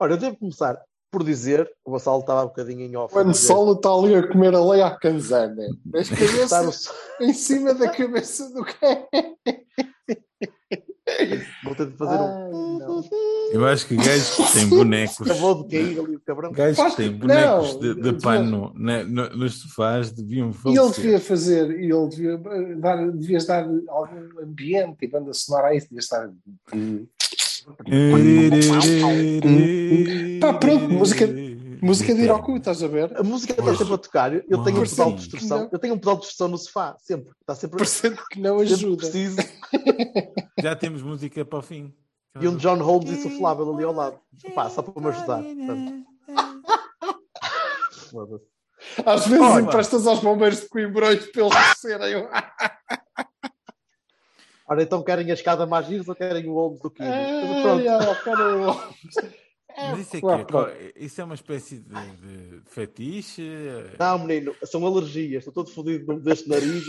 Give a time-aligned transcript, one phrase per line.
[0.00, 0.78] Ora, eu devo começar
[1.10, 3.14] por dizer, o Vassalo estava um bocadinho em off.
[3.14, 5.66] O Ansolo está ali a comer a lei à canzana.
[5.90, 9.08] Cabeça no- em cima da cabeça do quê?
[11.64, 12.26] Vou ter de fazer um.
[12.26, 12.50] Ai,
[12.86, 13.02] não.
[13.50, 15.22] Eu acho que gajos que têm bonecos.
[15.22, 16.52] Acabou de cair ali o cabrão.
[16.52, 20.90] Gajos que têm bonecos não, de, de pano na- no- nos sofás deviam E ele
[20.90, 25.74] devia fazer, e ele devia eh, dar, devias dar algum ambiente e banda sonora a
[25.74, 26.30] isso, devia estar.
[30.40, 31.26] Pá, pronto, música-
[31.80, 33.16] Música de ir ao cu, estás a ver?
[33.16, 34.34] A música está sempre a tocar.
[34.34, 35.68] Eu tenho um pedal de distorção.
[35.70, 37.30] Eu tenho um pedal de distorção no sofá, sempre.
[37.40, 38.96] Está sempre, Parecendo que não ajuda.
[38.96, 39.36] preciso.
[40.60, 41.94] Já temos música para o fim.
[42.40, 44.18] E um John Holmes insuflável ali ao lado.
[44.56, 45.40] Pá, só para me ajudar.
[49.06, 49.62] Às vezes Olha.
[49.62, 52.26] emprestas aos bombeiros de Coimbrões para eles descerem.
[54.68, 57.16] Ora, então querem a escada mais giros ou querem o Holmes do cara,
[59.76, 60.72] Mas isso é, Claro, que, claro.
[60.96, 63.48] isso é uma espécie de, de fetiche?
[63.98, 65.46] Não, menino, são alergias.
[65.46, 66.84] Estou todo fodido deste nariz.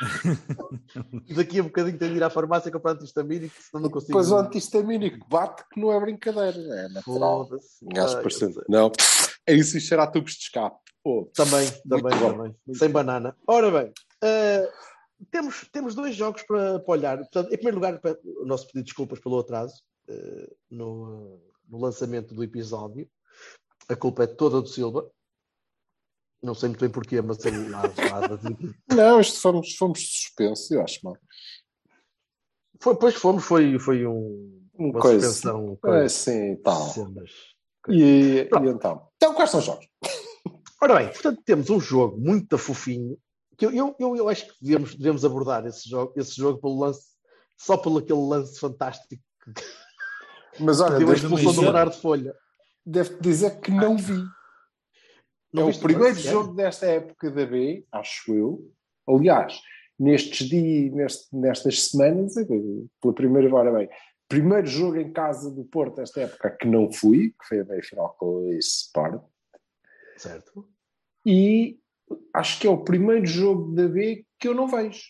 [1.36, 4.12] Daqui a bocadinho tenho de ir à farmácia comprar antihistamínico, senão não consigo.
[4.12, 7.48] Depois o antihistamínico bate que não é brincadeira, é natural.
[7.82, 8.22] Um gajo.
[8.68, 8.90] Não,
[9.46, 10.78] é isso e cheirar tubos de escape.
[11.02, 12.54] Pô, Também, também, também.
[12.74, 13.34] Sem banana.
[13.46, 14.68] Ora bem, eh,
[15.30, 17.18] temos, temos dois jogos para, para olhar.
[17.18, 21.78] Portanto, em primeiro lugar, para- o nosso pedido de desculpas pelo atraso eh, no, no
[21.78, 23.08] lançamento do episódio.
[23.88, 25.10] A culpa é toda do Silva.
[26.42, 28.28] Não sei muito bem porquê, mas ele lá, lá
[28.96, 31.16] Não, isto fomos, fomos suspensos, eu acho mal.
[32.80, 35.28] foi, que fomos, foi, foi um, Um uma coisa.
[35.28, 35.78] suspensão.
[35.84, 36.88] É assim, tal.
[36.88, 37.30] cenas.
[37.88, 39.08] E, e então?
[39.16, 39.86] Então, quais são os jogos?
[40.82, 43.18] Ora bem, portanto, temos um jogo muito fofinho
[43.60, 46.78] que eu, eu, eu, eu acho que devemos, devemos abordar esse jogo, esse jogo pelo
[46.80, 47.10] lance,
[47.58, 49.62] só pelo aquele lance fantástico que
[50.58, 52.34] Mas olha, deu a devo-te expulsão do Bernardo Folha.
[52.84, 54.24] devo dizer que não vi.
[55.52, 58.72] Não é o primeiro jogo desta época da B, acho eu.
[59.08, 59.60] Aliás,
[59.98, 62.46] nestes dias, neste- nestas semanas, eh,
[63.00, 63.88] pela primeira hora bem,
[64.28, 67.82] primeiro jogo em casa do Porto desta época que não fui, que foi a meia
[67.82, 69.22] final com o Sport,
[70.16, 70.68] Certo?
[71.26, 71.79] e
[72.34, 75.00] acho que é o primeiro jogo da B que eu não vejo.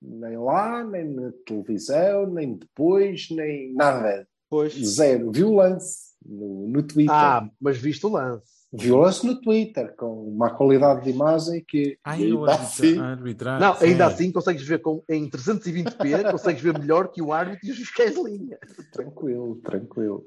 [0.00, 4.26] Nem lá, nem na televisão, nem depois, nem nada.
[4.50, 4.74] Pois.
[4.74, 5.30] Zero.
[5.30, 7.14] Vi o lance no, no Twitter.
[7.14, 8.62] Ah, mas viste o lance.
[8.72, 13.04] Vi o lance no Twitter, com uma qualidade de imagem que Ai, ainda assim, arbitra-
[13.04, 13.60] arbitrar.
[13.60, 14.06] Não, ainda é.
[14.06, 18.14] assim consegues ver com, em 320p, consegues ver melhor que o árbitro e os fiscais
[18.14, 18.58] de linha.
[18.90, 20.26] tranquilo, tranquilo.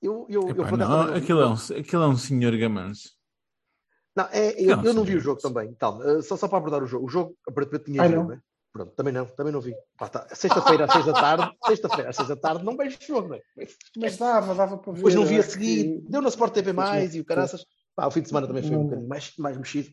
[0.00, 3.10] Eu, eu, eu, Epá, acaso, não, aquilo, é um, aquilo é um senhor gamanço.
[4.16, 5.74] Não, é, eu, Não, eu não vi o jogo também.
[5.74, 7.06] Calma, eh, só, só para abordar o jogo.
[7.06, 8.28] O jogo aparentemente tinha Ah, jogo, não?
[8.28, 8.40] né?
[8.72, 9.74] Pronto, também não, também não vi.
[9.96, 10.26] Pá, tá.
[10.34, 13.42] Sexta-feira às seis da tarde, sexta-feira às seis da tarde, não vejo jogo, não é?
[13.96, 14.96] Mas dava, dava para ver.
[14.98, 17.64] Depois não vi a acho seguir, que- deu na Sport TV mais e o caraças.
[17.94, 19.90] Pá, o fim de semana também foi um bocadinho mais, mais mexido.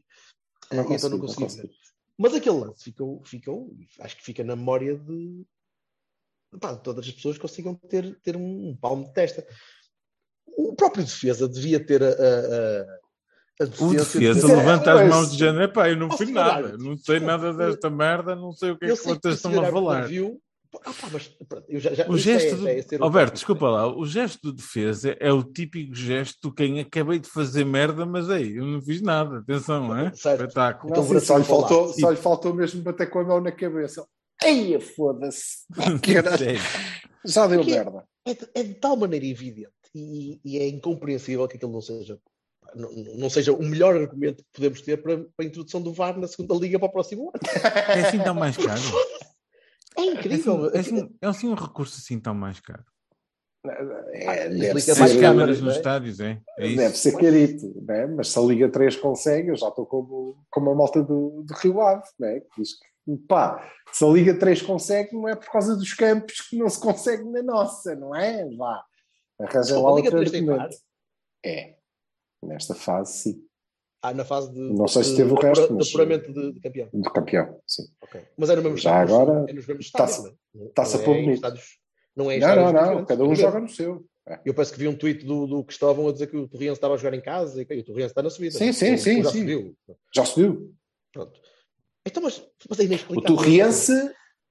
[0.72, 1.70] Não Eh, então não consegui, ver.
[2.18, 5.46] Mas aquele lance ficou, ficou, acho que fica na memória de,
[6.60, 9.46] pá, de todas as pessoas que consigam ter, ter um, um palmo de testa.
[10.48, 13.00] O próprio defesa devia ter a, a, a,
[13.60, 15.64] a O de defesa dizer, levanta as mãos de género.
[15.64, 16.78] Epá, eu não Oh, senhor nada.
[16.78, 18.36] Não sei nada desta merda.
[18.36, 20.08] Não sei o que é que vocês estão a falar.
[20.08, 20.40] viu.
[20.86, 21.30] Ah, pá, mas
[21.70, 22.66] já, já, O é- gesto do...
[22.68, 23.36] é ser um Alberto, tópico.
[23.36, 23.94] desculpa lá.
[23.94, 28.30] O gesto do defesa é o típico gesto de quem acabei de fazer merda, mas
[28.30, 29.40] aí eu não fiz nada.
[29.40, 30.14] Atenção, é?
[30.14, 30.42] Certo.
[30.44, 30.94] Espetáculo.
[30.96, 34.08] Não, sim, só, lhe faltou, só lhe faltou mesmo bater com a mão na cabeça.
[34.42, 35.66] Eia, foda-se.
[37.26, 38.04] Já deu Aqui- merda.
[38.26, 42.18] é de, é de tal maneira evidente e, e é incompreensível que aquilo não seja
[42.76, 46.18] não, não seja o melhor argumento que podemos ter para, para a introdução do VAR
[46.18, 47.40] na segunda liga para o próximo ano.
[47.90, 48.82] É assim tão mais caro.
[48.82, 49.32] É
[49.98, 50.66] É incrível.
[50.68, 52.84] assim, é, assim, é assim um recurso assim tão mais caro.
[53.64, 55.78] É, deve, mais ser, Mais Sim, câmaras não nos é?
[55.78, 56.42] estádios, é?
[56.58, 56.78] É isso.
[56.78, 58.08] deve ser carito, né?
[58.08, 61.54] mas se a Liga 3 consegue, eu já estou como, como a malta do, do
[61.56, 62.40] Rio Ave, né?
[62.40, 66.42] que diz que pá, se a Liga 3 consegue, não é por causa dos campos
[66.42, 68.50] que não se consegue na nossa, não é?
[68.56, 68.84] Vá,
[69.40, 70.70] arranja lá a Liga outro 3 tem argumento.
[70.70, 70.80] VAR?
[71.46, 71.76] É,
[72.44, 73.44] nesta fase sim.
[74.04, 74.60] Ah, na fase de.
[74.60, 76.90] Não sei se de- teve o de resto, apura- mas- De apuramento de, de campeão.
[76.92, 77.84] De campeão, sim.
[78.02, 78.22] Ok.
[78.36, 79.16] Mas é no mesmo Já estádio.
[79.16, 80.18] agora, É nos mesmos estádios.
[80.18, 80.70] tá-se- não é?
[80.70, 81.36] tá-se a pôr é bonito.
[81.36, 81.78] estádios-
[82.16, 82.72] Não é Não, não, não.
[82.82, 84.06] diferentes, Cada um é joga no seu.
[84.28, 84.40] É.
[84.46, 86.94] Eu penso que vi um tweet do, do Cristóvão a dizer que o Torriense estava
[86.94, 88.58] a jogar em casa e que o Torriense está na subida.
[88.58, 89.40] Sim, sim, sim, Já sim.
[89.40, 89.76] subiu.
[90.14, 90.76] Já subiu.
[91.14, 91.40] Pronto.
[92.06, 93.36] Então, mas, mas é O inexplicável.
[93.38, 93.94] Torriense,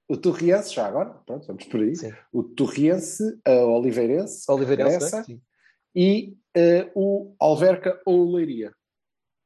[0.09, 1.95] o Torriense, já agora, pronto, vamos por aí.
[1.95, 2.11] Sim.
[2.33, 5.17] O Torriense, a Oliveirense, Oliveirense, Essa.
[5.17, 5.23] né?
[5.25, 5.41] Sim.
[5.95, 8.71] e eh, o Alverca ou Leiria.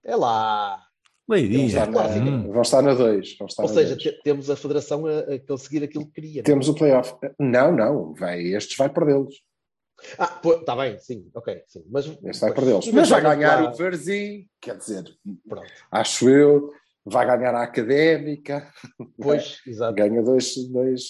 [0.03, 0.77] É lá.
[1.27, 1.65] Vão Leiria.
[1.65, 2.51] estar na, Hum.
[2.51, 3.37] vão estar na 2.
[3.57, 6.43] Ou seja, te- temos a federação a, a conseguir aquilo que queria.
[6.43, 7.15] temos o playoff.
[7.39, 9.35] Não, não, vai, estes vai perdê-los.
[10.19, 11.83] Ah, está bem, sim, ok, sim.
[11.89, 12.85] Mas, Este vai perdê-los.
[12.87, 15.03] Mas Mas vai ganhar lá- o Varzim, quer dizer,
[15.47, 15.71] Pronto.
[15.89, 16.69] acho eu,
[17.03, 18.71] vai ganhar a Académica,
[19.19, 19.95] Pois, exato.
[19.95, 21.09] ganha dois, dois,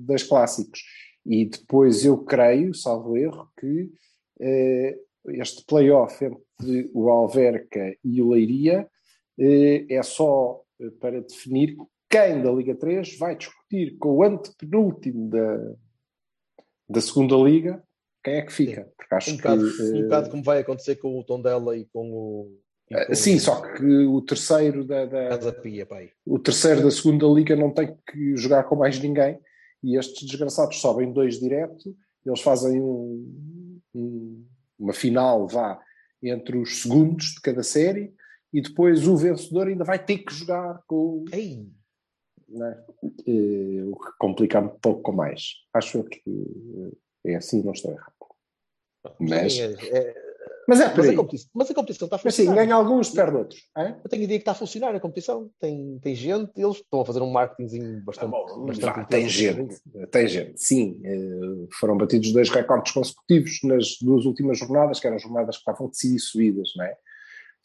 [0.00, 0.80] dois clássicos.
[1.24, 3.90] E depois eu creio, salvo erro, que
[4.40, 8.88] eh, este playoff entre o Alverca e o Leiria
[9.38, 11.76] eh, é só eh, para definir
[12.08, 15.74] quem da Liga 3 vai discutir com o antepenúltimo da,
[16.88, 17.82] da segunda Liga
[18.22, 18.90] quem é que fica.
[18.96, 19.82] Porque acho Um bocado, que.
[19.82, 22.58] um eh, bocado como vai acontecer com o Tondela e com o.
[22.90, 26.10] e com sim, o só que o terceiro da, da- Casa Pia, pai.
[26.26, 29.38] o terceiro da segunda liga não tem que jogar com mais ninguém
[29.82, 31.94] e estes desgraçados sobem dois direto,
[32.24, 34.46] eles fazem um- um-
[34.78, 35.80] uma final vá
[36.22, 38.14] entre os segundos de cada série
[38.52, 41.68] e depois o vencedor ainda vai ter que jogar com Ei,
[42.48, 42.84] né?
[43.26, 45.54] Eh, o que complica um pouco mais.
[45.72, 46.22] Acho que
[47.24, 48.14] eh, é assim, não estou errado.
[49.20, 50.23] Mas, sim, é- é-
[50.68, 52.64] mas é por mas, a mas a competição está a Mas sim, funcionar.
[52.64, 53.60] ganha alguns, perde outros.
[53.76, 53.96] hein?
[54.02, 55.50] Eu tenho a ideia que está a funcionar a competição.
[55.60, 58.30] Tem, tem gente, eles estão a fazer um marketingzinho bastante.
[58.30, 59.08] bastante Vá, intenso.
[59.08, 59.76] tem gente,
[60.10, 61.00] tem gente, sim.
[61.04, 65.88] Eh, foram batidos dois recordes consecutivos nas duas últimas jornadas, que eram jornadas que estavam
[65.88, 66.96] decidir subidas, não é?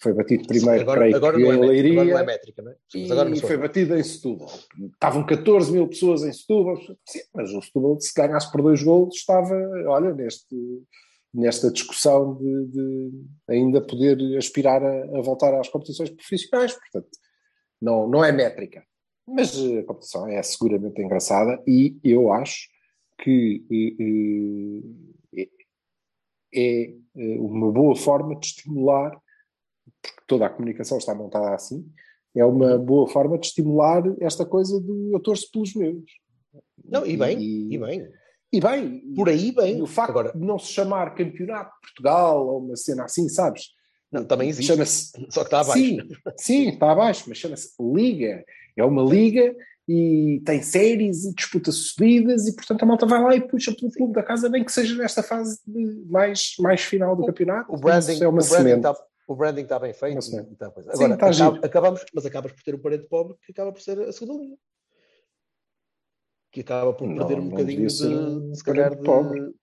[0.01, 2.61] Foi batido primeiro, agora, creio agora que não é métrica, Leiria, agora não é métrica,
[2.61, 2.75] não é?
[2.95, 4.49] Mas agora e foi batido em Setúbal.
[4.93, 9.15] Estavam 14 mil pessoas em Setúbal, sim, mas o Setúbal, se ganhasse por dois golos,
[9.15, 9.53] estava,
[9.87, 10.55] olha, neste,
[11.33, 13.11] nesta discussão de, de
[13.47, 17.09] ainda poder aspirar a, a voltar às competições profissionais, portanto,
[17.81, 18.83] não, não é métrica.
[19.27, 22.67] Mas a competição é seguramente engraçada e eu acho
[23.19, 25.49] que eh, eh,
[26.53, 29.11] é, eh, uma boa forma de estimular,
[30.01, 31.85] porque toda a comunicação está montada assim,
[32.35, 36.09] é uma boa forma de estimular esta coisa do eu torço pelos meus.
[36.83, 38.07] Não, e bem, e, e bem.
[38.51, 39.13] E bem.
[39.15, 39.81] Por aí, bem.
[39.81, 43.69] O facto Agora, de não se chamar Campeonato de Portugal ou uma cena assim, sabes?
[44.11, 44.67] não, também existe.
[44.67, 45.79] Chama-se Só que está abaixo.
[45.79, 45.99] Sim,
[46.37, 48.43] sim, está abaixo, mas chama-se Liga.
[48.75, 49.55] É uma liga
[49.87, 53.91] e tem séries e disputa subidas e, portanto, a malta vai lá e puxa pelo
[53.91, 55.59] clube da casa, bem que seja nesta fase
[56.07, 57.73] mais, mais final do campeonato.
[57.73, 58.95] O branding, é uma o branding está
[59.27, 60.17] o branding está bem feito.
[60.17, 60.91] Está coisa.
[60.95, 63.81] Sim, Agora, está acaba- acabamos, mas acabas por ter um parente pobre que acaba por
[63.81, 64.57] ser a segunda linha.
[66.59, 69.01] Que acaba por Não, perder um não bocadinho devia de, um se calhar, de...
[69.01, 69.53] pobre.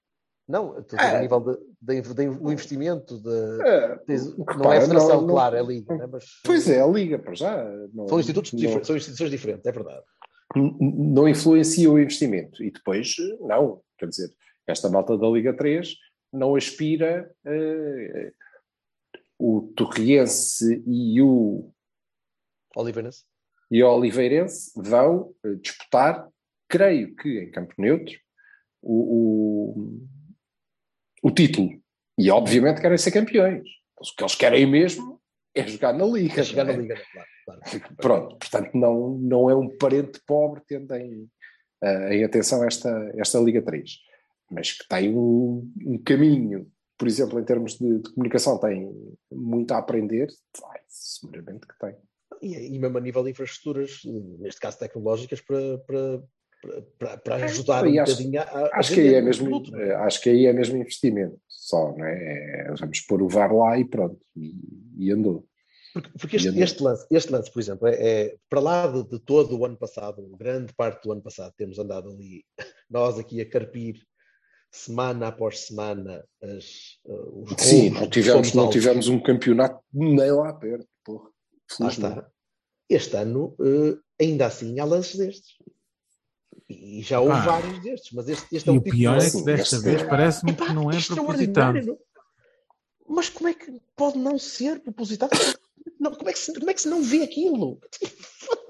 [0.48, 1.16] Não, É.
[1.16, 1.92] a nível do
[2.52, 6.06] investimento, de, É, tens- não repara, é a federação, não- claro, é a liga, né?
[6.10, 7.64] mas Pois é, a Liga, para já.
[7.92, 10.02] Não, são institutos não- são instituições diferentes, é verdade.
[10.80, 12.62] não influencia o investimento.
[12.64, 13.82] E depois, não.
[13.98, 14.30] Quer dizer,
[14.66, 15.94] esta malta da Liga 3
[16.32, 17.30] não aspira.
[17.44, 18.32] eh,
[19.38, 21.70] o Torriense e o,
[22.74, 23.24] Oliveirense.
[23.70, 26.26] e o Oliveirense vão eh, disputar,
[26.68, 28.18] creio que em campo neutro,
[28.82, 29.74] o,
[31.22, 31.70] o, o título.
[32.18, 33.68] E obviamente querem ser campeões.
[33.98, 35.20] O que eles querem mesmo
[35.54, 36.34] é jogar na Liga.
[36.34, 36.82] Quer chegar não na é?
[36.82, 37.28] liga, claro.
[37.44, 37.96] claro.
[37.96, 41.28] Pronto, portanto, não, não é um parente pobre tendo em,
[41.82, 43.98] eh, em atenção esta, esta Liga 3,
[44.50, 48.90] mas que tem um, um caminho, por exemplo, em termos de, de comunicação, tem
[49.30, 50.28] muito a aprender,
[50.60, 51.96] vai, seguramente que tem.
[52.42, 54.00] E, e mesmo a nível de infraestruturas,
[54.38, 56.22] neste caso tecnológicas, para, para,
[56.98, 59.88] para- para, ajudar um acho- bocadinho a, a Acho que, aí é mesmo, produto, é?
[59.88, 62.66] eh, acho que aí é mesmo investimento só, não é?
[62.68, 64.54] É, Vamos pôr o VAR lá e pronto, e,
[64.98, 65.46] e andou.
[65.92, 69.18] Porque, porque este, este lance, este lance, por exemplo, é, é para lá de, de
[69.18, 72.44] todo o ano passado, grande parte do ano passado, temos andado ali,
[72.90, 73.96] nós aqui a carpir
[74.70, 80.52] semana após semana as, uh, os Sim, não tivemos, não tivemos um campeonato nem lá
[80.52, 81.30] perto, porra.
[81.80, 82.28] Lá está.
[82.88, 85.56] Este ano, eh, ainda assim, há lances destes.
[86.68, 87.40] E já houve Ah.
[87.46, 90.02] vários destes, mas este, este é um o tipo pior de é que desta vez
[90.02, 91.98] é- parece-me que não é extraordinário, propositado.
[93.08, 95.30] Mas como é que pode não ser propositado?
[96.00, 97.78] Não, como, é que se, como é que se não vê aquilo?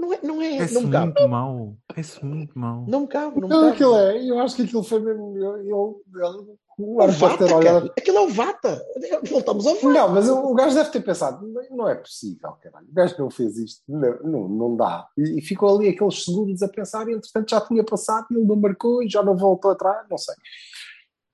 [0.00, 1.04] Não é, não é, É não me cabe.
[1.06, 1.76] muito mau.
[1.86, 2.86] Parece muito mal.
[2.88, 3.72] Não me cabe, não me Não, cabe.
[3.74, 5.36] aquilo é, eu acho que aquilo foi mesmo.
[5.36, 7.92] Eu, eu, eu- o É Vata, ter olhado.
[7.98, 8.82] Aquilo é o Vata.
[9.28, 9.88] Voltamos ao Vata.
[9.88, 12.86] Não, mas o, o gajo deve ter pensado, não, não é possível, caralho.
[12.88, 15.06] O gajo não fez isto, não, não, não dá.
[15.18, 18.46] E, e ficou ali aqueles segundos a pensar, e entretanto já tinha passado e ele
[18.46, 20.34] não marcou e já não voltou atrás, não sei.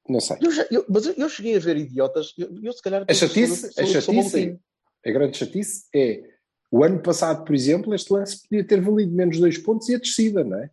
[0.09, 0.37] Não sei.
[0.43, 2.33] Eu já- eu- mas eu, eu cheguei a ver idiotas.
[2.37, 3.05] Eu, eu se calhar.
[3.09, 4.61] A chatice, sou- a sou- sou chatice, maluquinho.
[5.07, 6.23] a grande chatice é
[6.71, 9.99] o ano passado, por exemplo, este lance podia ter valido menos dois pontos e a
[9.99, 10.71] descida, não é?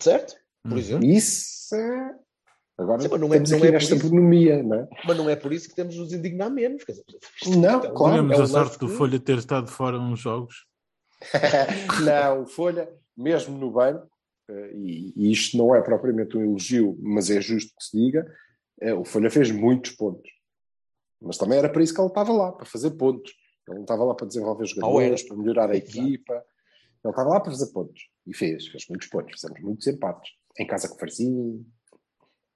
[0.00, 0.34] Certo?
[0.62, 0.78] Por Hum.
[0.78, 1.04] exemplo.
[1.06, 2.14] Isso é.
[2.76, 4.08] Agora Sim, mas não é- não aqui é nesta isso.
[4.10, 4.88] bonomia, não é?
[5.06, 6.82] Mas não é por isso que temos de nos indignar menos.
[6.82, 7.04] Quer dizer,
[7.42, 8.14] isto- Não, é um- claro.
[8.16, 10.66] Tivemos é a sorte do que- Folha ter estado fora uns jogos.
[12.04, 14.08] não, o Folha, mesmo no banco,
[14.50, 18.26] eh, e, e isto não é propriamente um elogio, mas é justo que se diga,
[18.80, 20.28] eh, o Folha fez muitos pontos.
[21.22, 23.32] Mas também era para isso que ele estava lá, para fazer pontos.
[23.68, 26.34] Ele não estava lá para desenvolver jogadores, para melhorar a equipa.
[26.34, 28.08] Ele estava lá para fazer pontos.
[28.26, 29.32] E fez, fez muitos pontos.
[29.40, 30.30] Fizemos muitos empates.
[30.58, 31.64] Em casa com o Farzinho.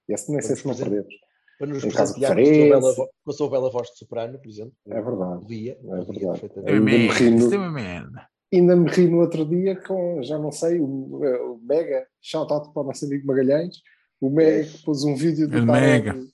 [0.09, 1.15] Esse nem sei se não perdemos.
[1.59, 2.35] Para nos Em presentear
[2.81, 4.73] com a sua bela voz de soprano, por exemplo.
[4.87, 5.41] É verdade.
[5.41, 6.41] Podia, É verdade.
[6.41, 6.71] perfeitamente.
[6.71, 8.29] É Ainda me ri no- isto é uma merda.
[8.53, 12.73] Ainda me ri no outro dia com, já não sei, o, o Mega, shout out
[12.73, 13.77] para o nosso amigo Magalhães,
[14.21, 16.15] o Mega que pôs um vídeo do Mega.
[16.15, 16.29] do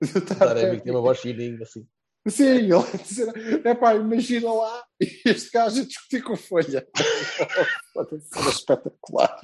[0.00, 1.86] que tem uma voz fininha assim.
[2.28, 4.84] Sim, ele dizer, é pá, imagina lá
[5.24, 6.86] este gajo a discutir com a Folha.
[7.94, 9.40] Pode ser espetacular.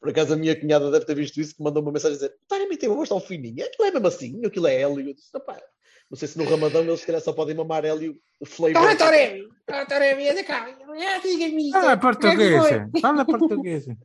[0.00, 2.34] Por acaso a minha cunhada deve ter visto isso, que mandou uma mensagem a dizer:
[2.46, 5.08] Taremi tem uma voz tão fininha, aquilo é mesmo assim, aquilo é hélio.
[5.08, 5.60] Eu disse: "Rapá,
[6.08, 8.88] não sei se no Ramadão eles se calhar só podem mamar hélio flavor.
[8.88, 9.48] Ah, Taremi!
[9.66, 10.68] Ah, Taremi, é da cá.
[11.22, 11.76] Diga-me isto.
[11.76, 12.88] Ah, é portuguesa.
[13.00, 13.96] Fala portuguesa.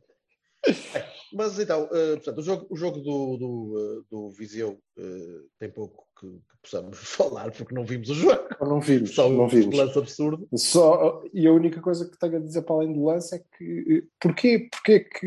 [1.34, 5.70] Mas então, eh, portanto, o jogo, o jogo do, do, eh, do Viseu eh, tem
[5.70, 8.42] pouco que, que possamos falar, porque não vimos o jogo.
[8.60, 9.76] Não vimos, Só não um vimos.
[9.76, 10.48] lance absurdo.
[10.56, 14.06] Só, e a única coisa que tenho a dizer para além do lance é que
[14.20, 15.26] porquê, porquê que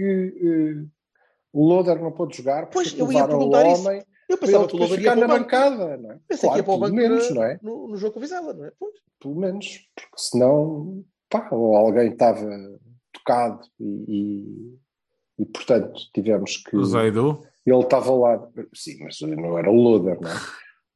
[0.80, 0.86] eh,
[1.52, 2.70] o Loader não pôde jogar?
[2.70, 3.88] Pois, Porque eu ia perguntar isso.
[3.88, 5.42] homem Eu pensava que o Lobo ia para na o banco.
[5.44, 6.20] bancada, não é?
[6.28, 7.60] Pensei que ia para o banco menos, não é?
[7.62, 8.72] no, no jogo com o Vizela, não é?
[8.80, 8.94] Pois.
[9.20, 12.50] Pelo menos, porque senão, pá, ou alguém estava
[13.14, 14.80] tocado e, e,
[15.40, 16.76] e, portanto tivemos que.
[16.76, 17.44] O Zaidu.
[17.66, 20.36] Ele estava lá, sim, mas não era o Loader, não é?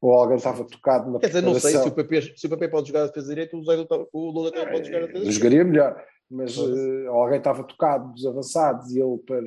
[0.01, 1.91] Ou alguém estava tocado na Quer dizer, não sei se preparação.
[1.91, 4.74] o PP, se o PP pode jogar a defesa direita, o, Zé, o Lula também
[4.74, 5.31] pode jogar a defesa Eu esquerda.
[5.31, 9.41] jogaria melhor, mas eh, alguém estava tocado dos avançados e ele, para,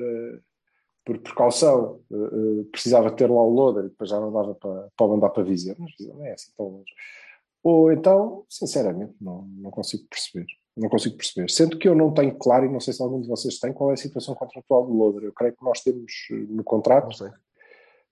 [1.05, 4.89] por precaução, eh, eh, precisava ter lá o loader e depois já não dava para,
[4.95, 5.75] para mandar para Viseu.
[5.79, 6.91] Mas não é assim tão longe.
[7.63, 10.45] Ou então, sinceramente, não, não consigo perceber.
[10.75, 11.49] Não consigo perceber.
[11.51, 13.91] Sendo que eu não tenho claro, e não sei se algum de vocês tem, qual
[13.91, 15.23] é a situação contratual do loader.
[15.25, 17.29] Eu creio que nós temos eh, no Não contrato sei.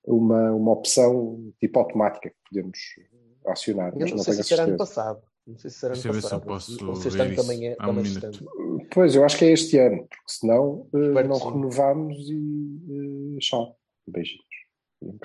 [0.05, 2.77] uma, uma opção tipo automática que podemos
[3.47, 5.21] acionar, Eu mas não não sei se será ano passado.
[5.47, 6.45] Não sei se será ano ver se eu passado.
[6.45, 6.93] posso ano
[7.33, 7.41] isso.
[7.41, 8.87] também é um.
[8.93, 13.39] Pois, eu acho que é este ano, porque senão eh, Espero não renovamos e eh,
[13.39, 13.75] tchau.
[14.07, 14.45] Beijinhos.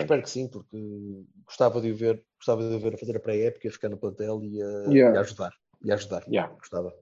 [0.01, 3.21] Espero que sim, porque gostava de o ver, gostava de o ver a fazer a
[3.21, 5.15] pré-época, a ficar no plantel e a, Yeah.
[5.15, 5.53] e a ajudar.
[5.87, 6.27] E ajudar.
[6.27, 6.53] Yeah.
[6.53, 6.93] Gostava.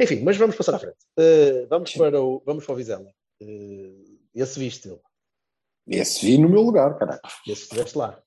[0.00, 0.96] Enfim, mas vamos passar à frente.
[1.18, 3.12] Uh, vamos, para o, vamos para o Vizela.
[3.42, 4.98] Uh, esse viste-o.
[5.86, 7.20] Esse vi no meu lugar, caralho.
[7.46, 8.22] Esse estiveste lá.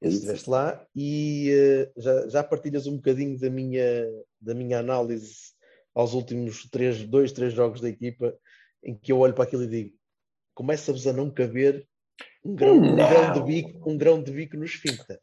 [0.00, 1.50] Esse estiveste lá e
[1.96, 4.08] uh, já, já partilhas um bocadinho da minha,
[4.40, 5.52] da minha análise
[5.94, 8.34] aos últimos três, dois, três jogos da equipa,
[8.82, 9.94] em que eu olho para aquilo e digo:
[10.54, 11.86] começa-vos a não caber
[12.42, 15.20] um grão, um grão de bico, um grão de bico no esfíncter.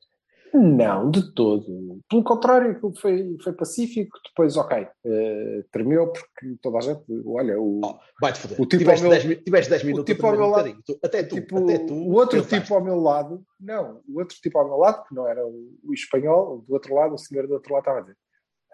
[0.54, 2.00] Não, de todo.
[2.10, 4.18] Pelo contrário, aquilo foi, foi pacífico.
[4.28, 8.60] Depois, ok, eh, tremeu porque toda a gente, olha, o, Oh, vai-te foder.
[8.60, 10.76] O tipo tiveste, ao meu- 10, mi- tiveste 10 minutos tipo ao meu lado-.
[10.86, 11.94] Tu- até tu, tipo, até tu.
[11.94, 12.62] o outro pensaste.
[12.64, 15.70] tipo ao meu lado, não, o outro tipo ao meu lado, que não era o,
[15.84, 18.18] o espanhol, do outro lado, o senhor do outro lado estava a dizer: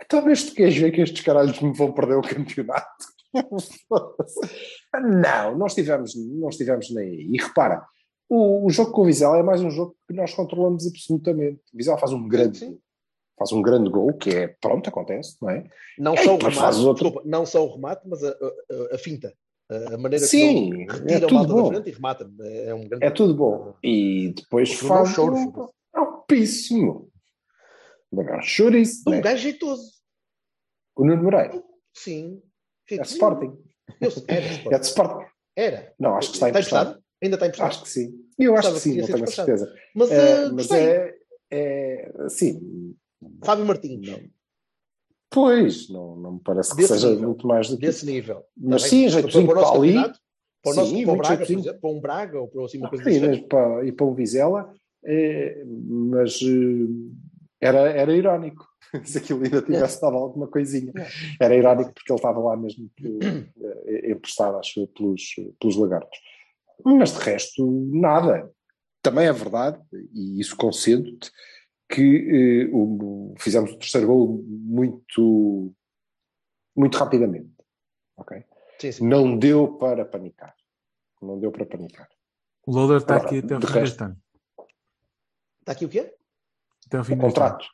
[0.01, 3.05] então, mas tu queres ver que estes caralhos me vão perder o campeonato?
[4.93, 7.29] não, nós estivemos, não estivemos nem aí.
[7.33, 7.85] E repara,
[8.29, 11.61] o, o jogo com o Vizela é mais um jogo que nós controlamos absolutamente.
[11.73, 12.79] O Vizela faz um grande, Sim.
[13.37, 15.63] faz um grande gol, que é, pronto, acontece, não é?
[15.97, 19.33] Não É, só o remate, desculpa, não só o remate, mas a, a- a finta.
[19.67, 21.67] A maneira Sim, que ele é retira a tudo malta da bom.
[21.69, 22.31] frente e remata.
[22.43, 23.03] É um grande.
[23.05, 23.73] É tudo bom.
[23.83, 25.73] E depois Não faz choro, um, filho.
[25.95, 26.23] é um
[28.43, 29.21] chouriço, Um né?
[29.21, 29.91] gajo jeitoso.
[30.95, 31.63] O Nuno Moreira.
[31.95, 32.43] Sim.
[32.91, 33.01] É.
[33.01, 33.57] Sporting.
[33.99, 34.79] Eu Era, É Sporting.
[34.79, 35.25] de Sporting.
[35.55, 35.93] Era.
[35.99, 37.03] Não, acho que está emprestado.
[37.25, 37.69] Ainda está emprestado.
[37.69, 38.13] Acho que sim.
[38.37, 39.73] Eu acho que sim, que não tenho a certeza.
[39.95, 40.15] Mas, É,
[40.45, 41.15] eh, mas é,
[41.51, 42.11] é.
[42.29, 42.95] Sim.
[43.43, 44.07] Fábio Martins.
[44.07, 44.19] Não.
[45.29, 47.27] Pois, não, não me parece que Desse seja nível.
[47.27, 48.43] muito mais do que Desse nível.
[48.55, 49.09] Mas Tá sim, bem?
[49.09, 49.93] jeitozinho para para ali.
[49.93, 52.77] Para o, nosso, Sim, para o Braga, por exemplo, para um Braga ou para assim,
[52.79, 56.39] uma coisa Sim, para, e para um Vizela, é, mas
[57.61, 58.65] era, era irónico
[59.03, 60.91] se aquilo ainda tivesse dado alguma coisinha.
[61.39, 62.89] Era irónico porque ele estava lá mesmo
[64.05, 65.21] emprestado, acho pelos,
[65.59, 66.17] pelos lagartos.
[66.83, 68.51] Mas de resto, nada.
[69.01, 69.79] Também é verdade,
[70.13, 71.31] e isso concedo-te,
[71.87, 75.71] que eh, o- fizemos o terceiro gol muito,
[76.75, 77.51] muito rapidamente.
[78.17, 78.43] ok?
[78.79, 79.07] Sim, sim.
[79.07, 80.55] Não deu para panicar.
[81.21, 82.09] Não deu para panicar.
[82.65, 84.17] O Loader está Agora, aqui até o fim resto- deste ano.
[85.59, 86.15] Está aqui o quê?
[86.87, 87.23] Até o fim O deste ano.
[87.51, 87.65] contrato.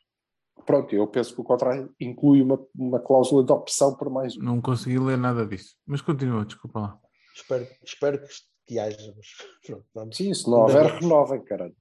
[0.66, 4.42] Pronto, eu penso que o contrato inclui uma, uma cláusula de opção por mais um.
[4.42, 5.76] Não consegui ler nada disso.
[5.86, 7.00] Mas continua, desculpa lá.
[7.34, 8.28] Espero, espero que,
[8.66, 9.26] que haja, mas
[9.66, 10.16] pronto, vamos.
[10.16, 11.00] Sim, se não houver, bem.
[11.00, 11.76] renovem, caralho.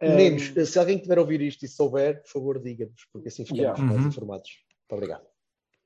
[0.00, 3.60] Meninos, se alguém tiver a ouvir isto e souber, por favor, diga-nos, porque assim ficamos
[3.62, 3.82] Yeah.
[3.82, 4.06] mais Uhum.
[4.08, 4.50] informados.
[4.90, 5.26] Muito obrigado.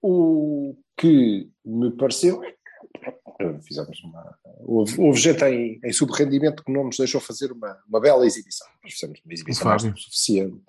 [0.03, 4.39] O que me pareceu é que fizemos uma.
[4.61, 8.67] Houve, houve gente em, em subrendimento que não nos deixou fazer uma, uma bela exibição.
[8.85, 10.63] Nós fizemos uma exibição mais do que suficiente.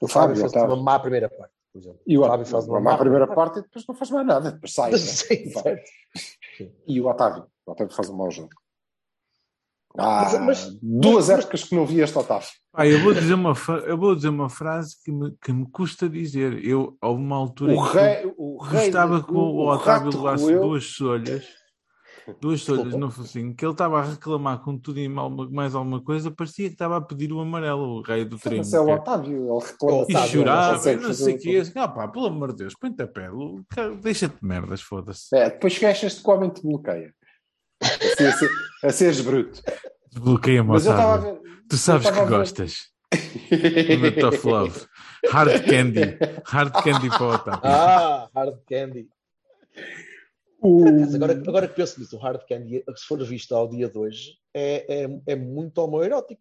[0.00, 0.74] O O Fábio Fábio, fez Otávio.
[0.74, 2.00] uma má primeira parte, por exemplo.
[2.06, 4.52] E o Fábio faz uma uma má primeira parte e depois não faz mais nada,
[4.52, 4.92] depois sai.
[5.66, 5.82] né?
[6.58, 6.72] Sim.
[6.86, 7.46] E o Otávio.
[7.64, 8.50] O Otávio faz um mau jogo.
[9.96, 12.48] Ah, Mas- mas- duas mas- épocas que não vi este Otávio.
[12.74, 13.54] Ah, eu, vou dizer uma
[13.86, 16.64] eu vou dizer uma frase que me, que me custa dizer.
[16.64, 20.52] Eu, houve uma altura O rei, o rei gostava do- que o, Otávio rato levasse
[20.60, 21.44] duas solhas,
[22.40, 22.96] duas Desculpa.
[22.96, 26.68] no focinho, que ele estava a reclamar com tudo e mal- mais alguma coisa, parecia
[26.68, 28.58] que estava a pedir o amarelo, o rei do trem.
[28.58, 29.98] Mas é o Otávio, ele reclama.
[29.98, 31.56] E Otávio, chorava, não sei o que.
[31.58, 33.28] Assim, ah pá, pelo amor de Deus, põe-te a pé,
[34.02, 35.34] deixa-te de merdas, foda-se.
[35.36, 37.12] É, depois queixas-te que o homem te bloqueia.
[37.82, 38.50] Assim, a, ser,
[38.84, 39.62] a seres bruto.
[40.12, 41.42] Desbloqueia-me, Mas eu estava a Otávio.
[41.42, 41.48] ver.
[41.68, 42.88] Tu sabes que gostas.
[43.10, 44.86] do Tough Love.
[45.30, 46.18] Hard Candy.
[46.46, 47.60] Hard Candy para o Otávio.
[47.64, 49.08] Ah, Hard Candy.
[50.60, 50.84] O-
[51.14, 54.32] agora, agora que penso nisso, o Hard Candy, se for visto ao dia de hoje,
[54.52, 56.40] é, é, é muito homoerótico.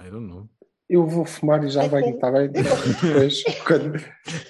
[0.00, 0.48] I don't know.
[0.88, 2.48] Eu vou fumar e já É está bem.
[2.50, 3.96] Depois, quando...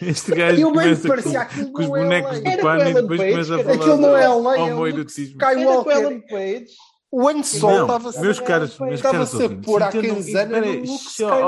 [0.01, 2.57] Este gajo Eu começa parecia com, com os é bonecos lei.
[2.57, 5.43] do pano e depois Page, começa a falar Aquilo não é lei, é homoerotismo.
[5.43, 5.97] Era com Skywalker.
[5.97, 6.67] Ellen Page.
[7.13, 10.15] O Han Solo Não, estava meus a- caros, meus estava-se caros a pôr há entendam-
[10.15, 10.77] 15 anos espera aí,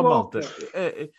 [0.03, 0.71] malta, Skywalker.
[0.75, 1.11] é, é,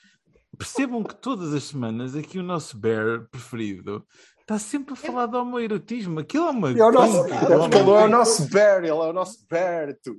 [0.58, 4.06] percebam que todas as semanas aqui o nosso bear preferido
[4.42, 6.20] está sempre a falar de homoerotismo.
[6.20, 8.12] Aquilo é uma É o nosso, é ele é o realmente.
[8.12, 10.12] nosso Bear, ele é o nosso Berto.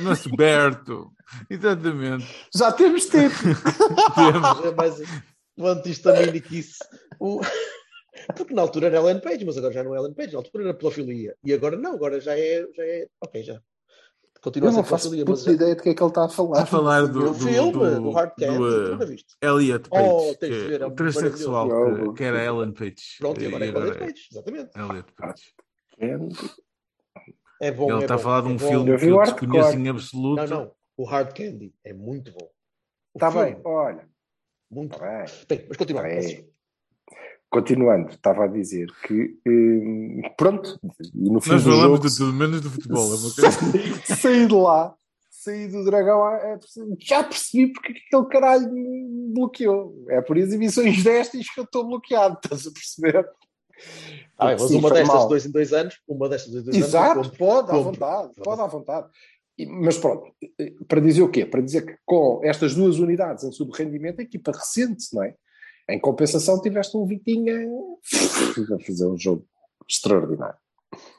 [0.00, 1.12] o nosso Berto.
[1.48, 2.26] Exatamente.
[2.54, 3.34] Já temos tempo.
[4.14, 4.64] Temos.
[4.64, 5.00] É mais
[5.56, 6.78] um antihistamínico isso.
[7.20, 7.40] O-
[8.36, 10.64] Porque na altura era Ellen Page, mas agora já não é Ellen Page, na altura
[10.64, 11.34] era pedofilia.
[11.44, 12.66] E agora não, agora já é.
[12.76, 13.60] Já é ok, já.
[14.42, 16.24] Continua Eu a não faço puta mas já- ideia de que é que ele está
[16.24, 16.62] a falar.
[16.62, 19.36] A falar do, do, filme do, do Hard Candy, do, uh, nunca viste.
[19.42, 22.72] Elliot Page, Oh, tens que de ver, é é o transexual que, que era Ellen
[22.72, 22.94] Page.
[23.18, 24.70] Pronto, e agora é E Ellen agora Page, exatamente.
[24.74, 25.42] é Elliot Page.
[27.60, 27.90] É bom.
[27.90, 28.66] Ele é está a bom, falar de é um bom.
[28.68, 30.42] filme Eu que eu desconheço em absoluto.
[30.42, 30.72] Não, não.
[30.96, 32.48] O Hard Candy é muito bom.
[33.14, 34.08] O Está filme, Tá bem, olha.
[34.70, 35.24] Muito Está bom.
[35.48, 35.58] bem.
[35.58, 36.02] Bem, mas continua.
[36.02, 36.49] Bem.
[37.50, 40.78] Continuando, estava a dizer que hum, pronto,
[41.12, 43.12] e no fim Nós do falamos jogo, de tudo, menos do futebol.
[43.12, 44.16] É uma coisa.
[44.16, 44.94] saí de lá,
[45.28, 46.58] saí do dragão, é,
[47.00, 50.04] já percebi porque que aquele caralho me bloqueou.
[50.10, 53.28] É por exibições destas que eu estou bloqueado, estás a perceber?
[54.38, 55.28] Ah, mas Sim, uma destas mal.
[55.28, 57.28] dois em dois anos, uma destas dois em dois Exato, anos.
[57.36, 59.08] pode, à vontade, pode à vontade.
[59.68, 61.44] Mas pronto, eh, para dizer o quê?
[61.44, 65.34] Para dizer que com estas duas unidades em subrendimento, a equipa recente-se, não é?
[65.88, 69.46] Em compensação, tiveste um Vitinha a fazer um jogo
[69.88, 70.58] extraordinário.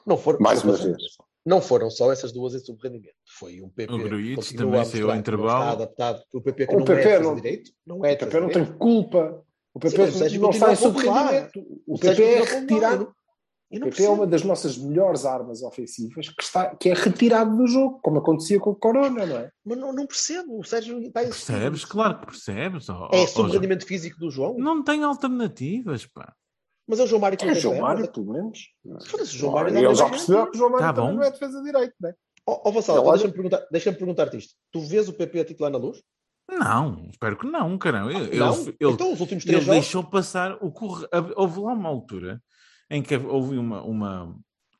[0.06, 1.02] Não foram, Mais uma não vez.
[1.44, 3.14] Não foram só essas duas em subrendimento.
[3.38, 3.92] Foi um PP.
[3.92, 5.60] O Gruitch continua também a saiu que não intervalo.
[5.62, 6.22] Está adaptado.
[6.32, 7.70] O PP que O não PP é não- direito.
[7.86, 9.44] Não é O PP não tem culpa.
[9.74, 11.26] O PP Sim, o Sérgio não está em continua a pontuar.
[11.50, 11.82] subrendimento.
[11.86, 13.14] O PP é retirado.
[13.72, 16.94] E O não PP é uma das nossas melhores armas ofensivas que, está, que é
[16.94, 19.50] retirado do jogo, como acontecia com o Corona, não é?
[19.64, 20.58] Mas não, não percebo.
[20.60, 21.52] O Sérgio está a existir.
[21.52, 21.84] Percebes?
[21.86, 22.88] Claro que percebes.
[22.90, 24.58] ó, É ó, sobre o ó, rendimento físico do João.
[24.58, 26.34] Não tem alternativas, pá.
[26.86, 27.80] Mas é o João Mário que É tem João.
[27.80, 28.58] Mário, pelo menos.
[29.06, 31.30] Foda-se, o João Mário Ele já percebeu que o João Mário Tá também não é
[31.30, 32.14] defesa direito, não é?
[32.46, 34.54] Ó ó, Vassal, deixa-me perguntar- deixa-me perguntar-te isto.
[34.70, 36.02] Tu vês o PP a titular na luz?
[36.50, 38.12] Não, espero que não, caramba.
[38.12, 38.52] Ele, não?
[38.60, 39.80] ele, então, os últimos três ele jogos...
[39.80, 41.06] deixou passar o corre...
[41.36, 42.42] Houve lá uma altura
[42.94, 44.36] em que houve uma, uma,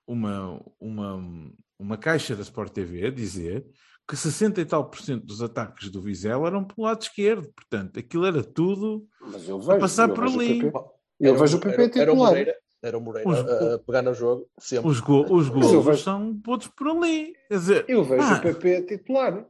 [0.07, 3.67] uma, uma, uma caixa da Sport TV a dizer
[4.07, 7.51] que 60 e tal por cento dos ataques do Vizela eram pelo lado esquerdo.
[7.55, 9.07] Portanto, aquilo era tudo.
[9.21, 10.61] Mas eu vejo, passar eu por vejo o ali.
[10.63, 10.79] PP.
[11.21, 12.31] Eu vejo o PP era, era o titular.
[12.31, 14.91] Moreira, era o Moreira Os- a, a pegar no jogo, sempre.
[14.91, 17.33] Os, go os eu golos vejo- são todos por ali.
[17.49, 18.39] Quer dizer, Eu vejo Ah.
[18.39, 19.47] o PP titular.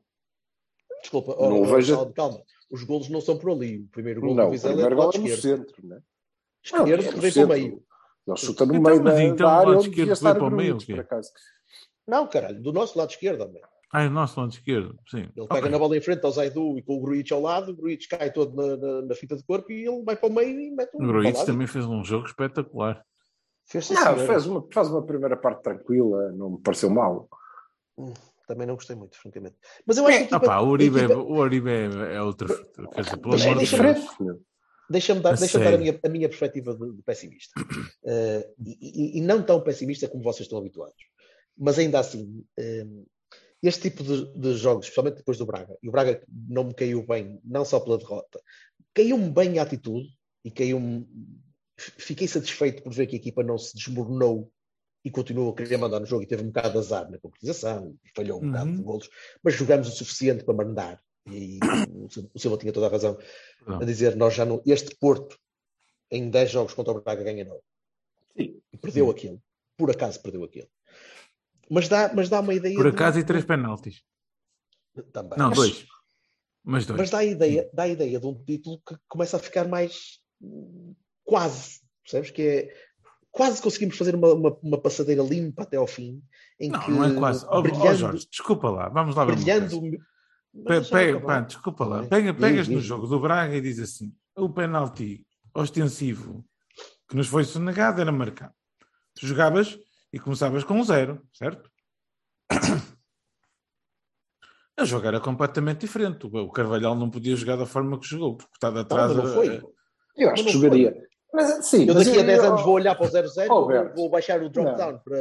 [1.01, 2.43] Desculpa, Não oh, vejo- Ronaldo, calma.
[2.71, 3.79] Os golos não são por ali.
[3.81, 5.59] O primeiro gol Não, do Vizela é primeiro do gol lado é esquerdo.
[5.67, 6.01] centro, não é?
[6.65, 7.49] Esquerdo Não, é no vem para o centro.
[7.49, 7.85] meio.
[8.27, 10.17] Ele chuta no Então, meio mas da, então da o área lado onde esquerdo devia
[10.17, 10.95] foi estar para o meio, Gruitch, o quê?
[10.95, 11.31] por acaso.
[12.07, 13.63] Não, caralho, do nosso lado esquerdo, homem.
[13.93, 15.29] Ah, é o nosso lado esquerdo, sim.
[15.37, 15.71] Ele pega Ok.
[15.71, 18.33] na bola em frente ao Zaidu e com o Gruitch ao lado, o Gruitch cai
[18.33, 20.97] todo na, na, na fita de corpo e ele vai para o meio e mete
[20.97, 23.05] um O Gruitch também fez um jogo espetacular.
[23.67, 27.29] Fez Não, faz uma, faz uma primeira parte tranquila, não me pareceu mal.
[28.47, 29.57] Também não gostei muito, francamente.
[29.87, 32.23] Mas eu acho que a Ah, equipa, pá, o é- equipa- o Uribe é, é
[32.23, 32.89] outra fita.
[32.89, 34.01] Quer dizer, pelo Mas é amor de diferente.
[34.19, 34.41] Deus.
[34.93, 37.53] Deixa-me dar, A deixa dar a, minha, a minha perspectiva de, de pessimista.
[38.05, 41.03] Eh, e, e- não tão pessimista como vocês estão habituados.
[41.57, 42.87] Mas ainda assim, eh,
[43.63, 47.07] este tipo de, de jogos, especialmente depois do Braga, e o Braga não me caiu
[47.07, 48.41] bem, não só pela derrota,
[48.95, 50.09] caiu-me bem a atitude
[50.45, 51.07] e caiu-me.
[51.77, 54.51] Fiquei satisfeito por ver que a equipa não se desmoronou
[55.05, 57.97] e continuou a querer mandar no jogo e teve um bocado de azar na concretização,
[58.15, 58.77] falhou um bocado Uhum.
[58.77, 59.09] de golos,
[59.43, 61.01] mas jogamos o suficiente para mandar.
[61.27, 61.59] E
[61.95, 63.17] o Sil- o Silva tinha toda a razão
[63.59, 63.81] Perdão.
[63.81, 64.61] a dizer nós já não.
[64.67, 65.39] Este Porto,
[66.11, 67.61] em 10 jogos contra o Braga, ganha 9.
[68.37, 68.61] Sim.
[68.73, 69.41] E perdeu aquilo.
[69.77, 70.69] Por acaso perdeu aquilo.
[71.71, 72.75] Mas dá, mas dá uma ideia.
[72.75, 74.03] Por de- acaso e três penaltis.
[75.13, 75.39] Também.
[75.39, 75.87] Não, mas, dois.
[76.65, 77.01] Mas dois.
[77.01, 80.21] Mas dá a, ideia, dá a ideia de um título que começa a ficar mais
[80.41, 81.81] hum, quase.
[82.03, 82.31] Percebes?
[82.31, 82.75] Que é.
[83.31, 86.23] Quase conseguimos fazer uma, uma, uma passadeira limpa até ao fim.
[86.61, 87.47] Em Não, que, não é quase.
[87.49, 88.91] Ó, brilhando, Jorge, desculpa lá.
[88.91, 89.81] Vamos lá ver brilhando.
[90.67, 92.07] Pe- Pega, pá, desculpa lá.
[92.07, 96.45] Pega, pegas no jogo do Braga e diz assim: o penalti ostensivo
[97.09, 98.53] que nos foi sonegado era marcado.
[99.15, 99.79] Tu jogavas
[100.13, 101.71] e começavas com um zero, certo?
[104.81, 106.27] O jogo era completamente diferente.
[106.27, 109.15] O Carvalhal não podia jogar da forma que jogou, porque está de Não, atrás.
[109.15, 109.63] não a- foi.
[110.17, 110.95] Eu acho que não jogaria.
[111.33, 113.67] Mas, sim, Eu mas daqui a 10 eu- anos vou olhar para o 0-0, Oh,
[113.67, 115.19] vou, vou baixar o drop-down para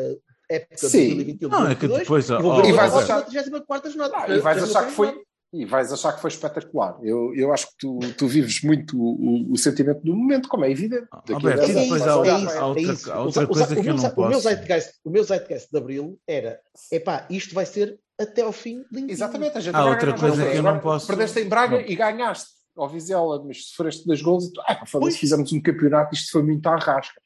[0.55, 1.15] época de Sim.
[1.15, 1.49] 2021.
[1.49, 2.29] Não, é que 2022, depois.
[2.29, 4.13] e vou E vais achar- na 34 jornada.
[4.17, 5.21] Ah, e vais achar que foi.
[5.53, 6.97] E vais achar que foi espetacular.
[7.03, 10.63] Eu, eu acho que tu, tu vives muito o, o- o sentimento do momento, como
[10.63, 11.07] é evidente.
[11.11, 14.21] Daqui a Alberto, 10 e depois há outra- coisa que eu meu não ze- O
[14.21, 14.41] meu posso.
[14.43, 16.57] zeitgeist, o meu zeitgeist de Abril era,
[16.89, 19.11] epá, isto vai ser até ao fim limpinho.
[19.11, 21.85] Exatamente, a gente Há outra coisa que eu não posso- Perdeste em Braga não.
[21.85, 22.45] e ganhaste
[22.77, 24.85] ao Vizela, mas sofreste dois gols e tu, ah,
[25.17, 27.20] fizemos um campeonato, isto foi muito à rasca.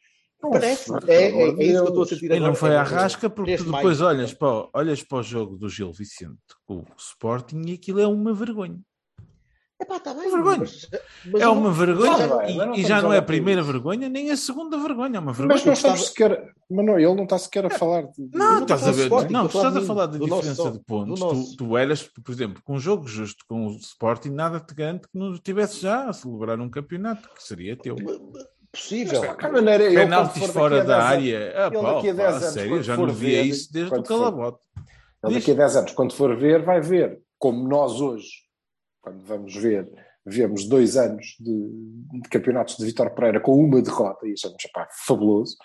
[0.45, 0.91] Não Parece.
[1.08, 2.47] É, é, é de isso que eu estou a sentir E agora.
[2.47, 5.67] não foi É, à rasca porque depois olhas para, o- olhas para o jogo do
[5.69, 8.79] Gil Vicente com o Sporting e aquilo é uma vergonha.
[9.81, 10.27] Epá, está bem.
[10.29, 10.58] Uma vergonha.
[10.60, 10.88] mas-
[11.34, 13.69] mas é uma não- vergonha e- mas não e, já não é a primeira isso.
[13.69, 15.53] vergonha nem a segunda vergonha, é uma vergonha.
[15.58, 16.53] Mas não estamos sequer.
[16.71, 18.29] Mas não, ele não está sequer a falar de.
[18.34, 19.10] Não, estás a ver?
[19.10, 21.19] do Não, Sporting, tu estás a falar da nosso diferença só, de pontos.
[21.19, 21.51] nosso.
[21.51, 25.10] Tu, tu eras, por exemplo, com um jogo justo com o Sporting, nada te garante
[25.10, 27.97] que não estivesse já a celebrar um campeonato que seria teu.
[28.75, 29.21] Possível.
[29.21, 31.53] De qualquer maneira, ele, quando Penaltis for fora daqui a da 10 área.
[31.55, 33.73] Ah, daqui a pá, 10 a anos, sério, quando já for não via ver, isso
[33.73, 34.59] desde o calabote.
[35.23, 38.27] Ele daqui a 10 anos, quando for ver, vai ver, como nós hoje,
[39.01, 39.91] quando vamos ver,
[40.25, 41.69] vemos dois anos de,
[42.21, 45.55] de campeonatos de Vitor Pereira com uma derrota e achamos, pá, fabuloso.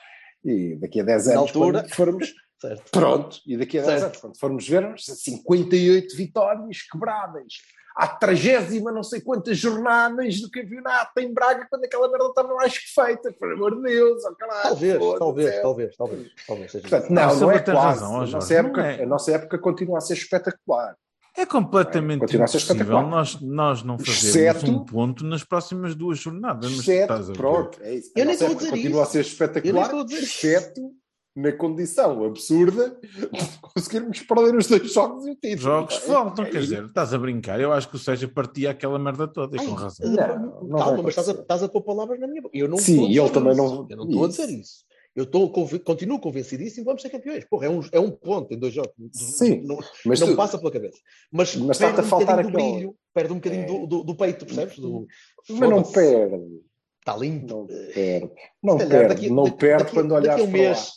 [0.45, 2.91] E daqui a 10 Na anos, altura- quando formos, Certo.
[2.91, 4.05] pronto, e daqui a 10 Certo.
[4.05, 7.53] anos, quando formos ver, 58 vitórias quebradas.
[7.97, 12.79] À tragésima não sei quantas jornadas do campeonato em Braga, quando aquela merda estava mais
[12.79, 15.61] que feita, por amor de Deus, oh, caralho, Talvez, talvez, é.
[15.61, 17.13] talvez, talvez, talvez Portanto, isso.
[17.13, 17.79] não, não, Silva é quase.
[18.01, 19.03] razão, a, nossa época, não é.
[19.03, 20.97] a nossa época continua a ser espetacular.
[21.37, 23.09] É completamente Continua a ser impossível espetacular.
[23.11, 24.25] nós, nós não fazermos
[24.63, 26.71] Exceto- um ponto nas próximas duas jornadas.
[26.71, 27.39] Mas Exceto, estás a ver.
[27.39, 28.13] pronto, é isso.
[28.17, 29.09] Eu nem nossa estou a época dizer continua isso.
[29.09, 30.47] a ser Eu nem espetacular, estou a dizer isso.
[30.47, 30.93] exceto
[31.37, 35.59] na condição absurda de conseguirmos perder os dois jogos e o título.
[35.61, 37.61] Jogos faltam, é quer dizer, estás a brincar.
[37.61, 40.11] Eu acho que o Seja partia aquela merda toda, e Ai, com razão.
[40.11, 42.57] Não, não Calma, mas estás a, estás a pôr palavras na minha boca.
[42.57, 44.85] Eu não Sim, e ele também não- Eu não estou a dizer isso.
[45.15, 47.45] Eu estou, continuo convencidíssimo vamos ser campeões.
[47.45, 48.93] Porra, é um, é um ponto em dois jogos.
[49.13, 50.99] Sim, Não, Mas não tu- passa pela cabeça.
[51.33, 53.67] Mas, Mas perde um faltar bocadinho do aquele- brilho, perde um bocadinho É.
[53.67, 54.79] do, do, do peito, percebes?
[54.79, 55.07] Do,
[55.51, 56.61] mas não perde.
[57.01, 57.47] Está limpo.
[57.49, 58.31] Não perde.
[58.63, 59.09] Não calhar perde.
[59.15, 60.47] daqui- não daqui- perde daqui- quando a um para lá.
[60.47, 60.93] mês.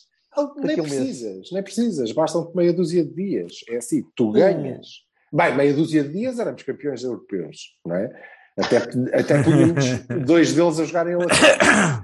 [0.57, 0.81] Nem mês.
[0.81, 2.11] precisas, nem precisas.
[2.11, 3.53] Bastam-te meia dúzia de dias.
[3.69, 4.87] É assim, tu ganhas.
[5.31, 8.11] Bem, meia dúzia de dias éramos campeões europeus, não é?
[8.57, 9.85] Até, até punhamos
[10.25, 12.02] dois deles a jogarem a outra.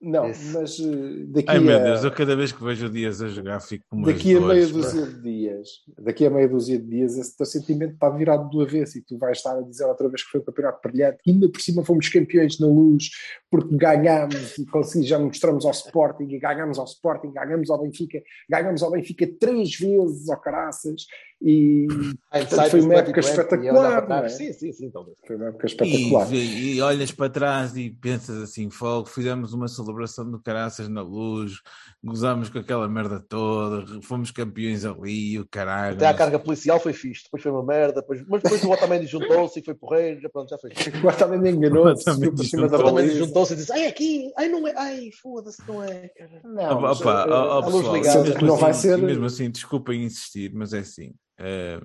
[0.00, 0.52] Não, Esse.
[0.52, 3.28] mas eh, daqui Ai meu a, Deus, eu cada vez que vejo o Dias a
[3.28, 7.16] jogar fico com daqui a meia dúzia de dias, daqui a meia dúzia de dias,
[7.16, 10.22] esse teu sentimento está virado do avesso e tu vais estar a dizer outra vez
[10.22, 11.18] que foi um campeonato brilhante.
[11.26, 13.08] E ainda por cima fomos campeões na luz,
[13.50, 18.22] porque ganhámos e conseguimos, já mostramos ao Sporting e ganhámos ao Sporting, ganhámos ao Benfica,
[18.50, 21.06] ganhámos ao Benfica três vezes ao Caraças
[21.42, 21.86] e
[22.34, 24.28] Hindsight foi is uma época 2020, espetacular, não é?
[24.28, 25.16] Sim, sim, sim, talvez.
[25.26, 26.32] foi uma época espetacular.
[26.32, 31.02] e- e olhas para trás e pensas assim, fogo, fizemos uma celebração do caraças na
[31.02, 31.60] luz,
[32.02, 35.96] gozámos com aquela merda toda, fomos campeões ali, o caralho.
[35.96, 39.06] Até a carga policial foi fixe, depois foi uma merda, depois, mas depois o Otamendi
[39.46, 40.70] juntou-se e foi porreiro, já, pronto, já foi.
[41.04, 43.24] O Otamendi enganou-se, Otamendi subiu por cima da O Otamendi baliza.
[43.26, 46.08] juntou-se e disse: Ai, aqui, ai, não é, ai, foda-se, não é.
[46.08, 48.22] cara." Não, Opa, opa, eh, ó, ó, a luz pessoal, ligada.
[48.22, 51.12] mesmo Não vai assim- ser- Mesmo assim, desculpem insistir, mas é assim.
[51.38, 51.80] Eh,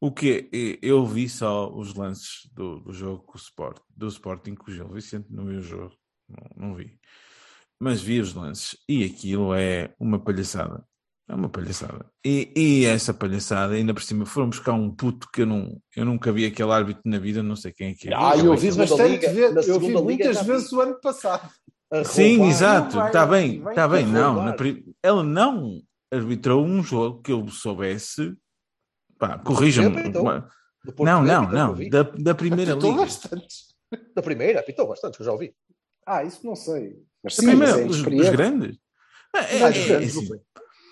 [0.00, 0.78] O que é?
[0.80, 4.74] Eu vi só os lances do, do jogo com o Sport, do Sporting com o
[4.74, 5.94] Gil Vicente, não vi o jogo,
[6.28, 6.98] não, não vi.
[7.80, 10.84] Mas vi os lances e aquilo é uma palhaçada.
[11.30, 12.06] É uma palhaçada.
[12.24, 16.04] E, e essa palhaçada, ainda por cima, foram buscar um puto que eu, não, eu
[16.06, 18.14] nunca vi aquele árbitro na vida, não sei quem é que é.
[18.14, 19.26] Ah, eu vi segunda bastante
[19.68, 21.50] eu vi muitas vezes o ano passado.
[22.04, 22.50] Sim, roubar.
[22.50, 24.06] exato, está bem, está bem.
[24.06, 24.54] Não,
[25.02, 28.34] ela não arbitrou um jogo que eu soubesse.
[29.18, 30.08] Pá, corrija-me.
[30.08, 30.24] Então,
[31.00, 31.88] Não, não, não.
[31.88, 33.02] Da, da primeira Apitou liga.
[33.02, 33.74] bastantes.
[34.14, 35.54] Da primeira, apitou bastante, que eu já ouvi.
[36.06, 37.02] Ah, isso não sei.
[37.22, 38.30] Mas sim, mas é dos experiente.
[38.30, 38.78] grandes.
[39.34, 40.40] É, é- dos é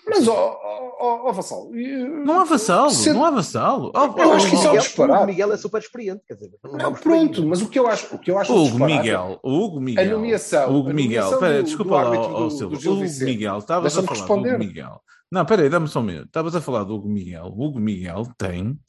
[0.09, 0.17] não.
[0.17, 3.91] Mas, ó, ó, ó, ó, Vassal, eu- não há vassalo, Se- não há vassalo.
[3.95, 5.23] Oh, Eu oh, acho que isso é um Miguel, disparate.
[5.23, 6.51] o Miguel é super experiente, quer dizer.
[6.63, 7.19] Não, Não, por aí.
[7.19, 10.09] pronto, mas o que eu acho, o que eu acho Hugo Miguel, Hugo Miguel, A
[10.17, 12.75] nomeação- o Hugo Miguel, espera, desculpa lá, ó, Silva.
[12.75, 13.03] Hugo.
[13.21, 14.57] Miguel, estavas a falar do Hugo responder.
[14.59, 15.01] Miguel.
[15.31, 16.27] Não, peraí, dá-me só um minuto.
[16.27, 17.45] Estavas a falar do Hugo Miguel.
[17.45, 18.79] O Hugo Miguel tem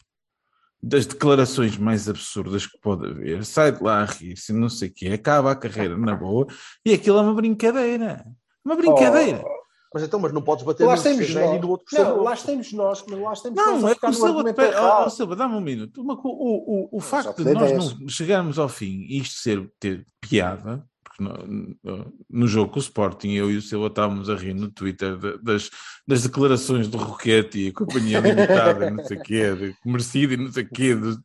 [0.80, 4.92] das declarações mais absurdas que pode haver, sai de lá a rir-se, não sei o
[4.94, 6.46] quê, acaba a carreira na boa,
[6.86, 8.24] e aquilo é uma brincadeira.
[8.64, 9.42] Uma brincadeira.
[9.44, 9.57] Oh,
[9.98, 11.56] Mas então, mas não podes bater lá estamos velho nós.
[11.56, 14.10] e no outro Não, seja lá estamos nós, mas lá estamos Não, nós a é
[14.10, 15.10] o Silva, pera, errado.
[15.10, 16.00] Silva, dá-me um minuto.
[16.00, 20.06] O, o, o Já facto de nós não chegarmos ao fim e isto ser, ter
[20.20, 20.86] piada,
[21.18, 25.16] no, no- jogo com o Sporting, eu e o Silva estávamos a rir no Twitter
[25.16, 25.70] da- das,
[26.06, 30.36] das declarações do Roquete e a companhia limitada, não sei o quê, de merecido e
[30.36, 31.18] não sei o quê, dos,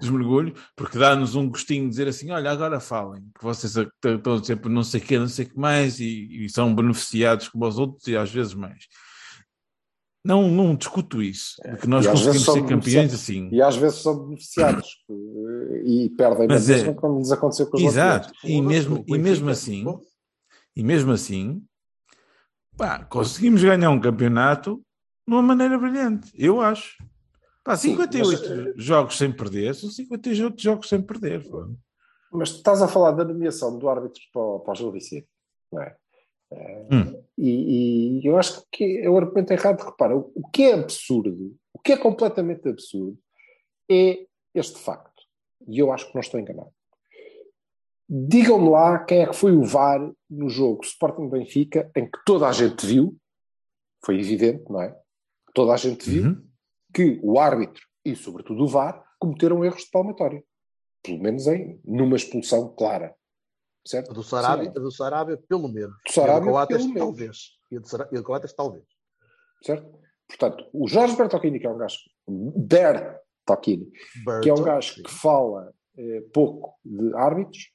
[0.00, 4.42] dos mergulhos, porque dá-nos um gostinho de dizer assim: olha, agora falem, que vocês estão
[4.42, 7.66] sempre não sei o quê, não sei o que mais, e, e são beneficiados como
[7.66, 8.84] os outros e às vezes mais.
[10.24, 13.48] Não, não discuto isso, de que nós conseguimos ser campeões assim.
[13.52, 17.76] E às vezes são beneficiados eh, e perdem Mas é- mesma, como lhes aconteceu com
[17.76, 18.44] os Exato, outros.
[18.44, 19.84] e mesmo, e mesmo assim,
[20.74, 21.62] e mesmo assim,
[22.76, 24.76] pá, conseguimos ganhar um campeonato
[25.26, 26.96] de uma maneira brilhante, eu acho.
[27.62, 31.46] Pá, Sim, 58 mas, jogos sem perder, são 58 jogos sem perder.
[31.48, 31.68] pô.
[32.32, 35.28] Mas tu estás a falar da nomeação do árbitro para, o- para o Gil Vicente,
[35.72, 35.96] não é?
[36.50, 37.23] Eh, Hum.
[37.36, 39.82] E, e eu acho que é o argumento errado.
[39.82, 43.18] Repara, o, o que é absurdo, o que é completamente absurdo,
[43.90, 45.22] é este facto.
[45.66, 46.70] E eu acho que não estou enganado.
[48.08, 52.46] Digam-me lá quem é que foi o VAR no jogo Sporting Benfica, em que toda
[52.46, 53.16] a gente viu,
[54.04, 54.94] foi evidente, não é?
[55.54, 56.46] Toda a gente viu Uhum.
[56.92, 60.44] que o árbitro e, sobretudo, o VAR cometeram erros de palmatória.
[61.02, 63.14] Pelo menos em numa expulsão clara.
[63.86, 64.10] Certo?
[64.10, 65.94] A do Sarabia, a do Sarabia, pelo menos.
[66.06, 66.98] Do Sarabia, e a do Coates, pelo menos.
[67.00, 67.38] talvez.
[67.70, 68.84] E a do Sara- e a do Coates, talvez.
[69.62, 69.98] certo?
[70.26, 73.90] Portanto, o Jorge Bertocchini, que é um gajo, Bertocchini,
[74.42, 77.70] que é um gajo que fala eh, pouco de árbitros,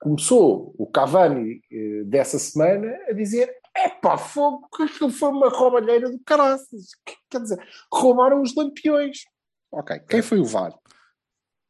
[0.00, 6.10] começou o Cavani eh, dessa semana a dizer epá, fogo, que aquilo foi uma roubalheira
[6.10, 6.90] do caraças.
[7.04, 9.24] Que- Quer dizer, roubaram os lampiões.
[9.72, 10.72] Ok, quem foi o VAR?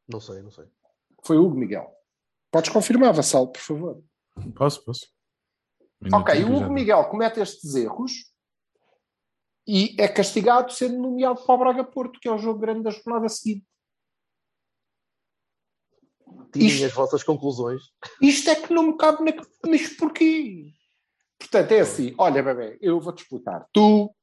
[0.07, 0.67] Não sei, não sei.
[1.25, 1.91] Foi o Hugo Miguel.
[2.55, 4.05] Podes confirmar, Vassal, por favor.
[4.55, 5.09] Posso, posso.
[6.13, 6.73] Ok, Minutinho o Hugo.
[6.73, 8.33] Miguel comete estes erros
[9.67, 12.91] e é castigado sendo nomeado para o Braga Porto, que é o jogo grande da
[12.93, 13.67] jornada seguinte.
[16.53, 17.83] Tirem Isto- as vossas conclusões.
[18.23, 20.73] Isto é que não me cabe na mas porquê?
[21.37, 23.67] Portanto, é assim, olha, bebê, eu vou-te explicar.
[23.73, 24.15] Tu,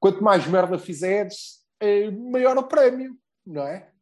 [0.00, 3.14] quanto mais merda fizeres, eh, maior o prémio,
[3.46, 3.92] não é?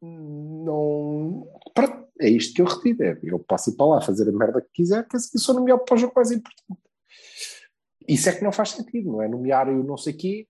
[0.00, 1.46] Não.
[1.74, 3.02] Pronto, é isto que eu retiro.
[3.02, 5.84] É, eu posso ir para lá fazer a merda que quiser, que assim sou nomeado
[5.84, 6.80] para o jogo mais importante.
[8.08, 9.28] Isso é que não faz sentido, não é?
[9.28, 10.46] Nomear eu não sei quê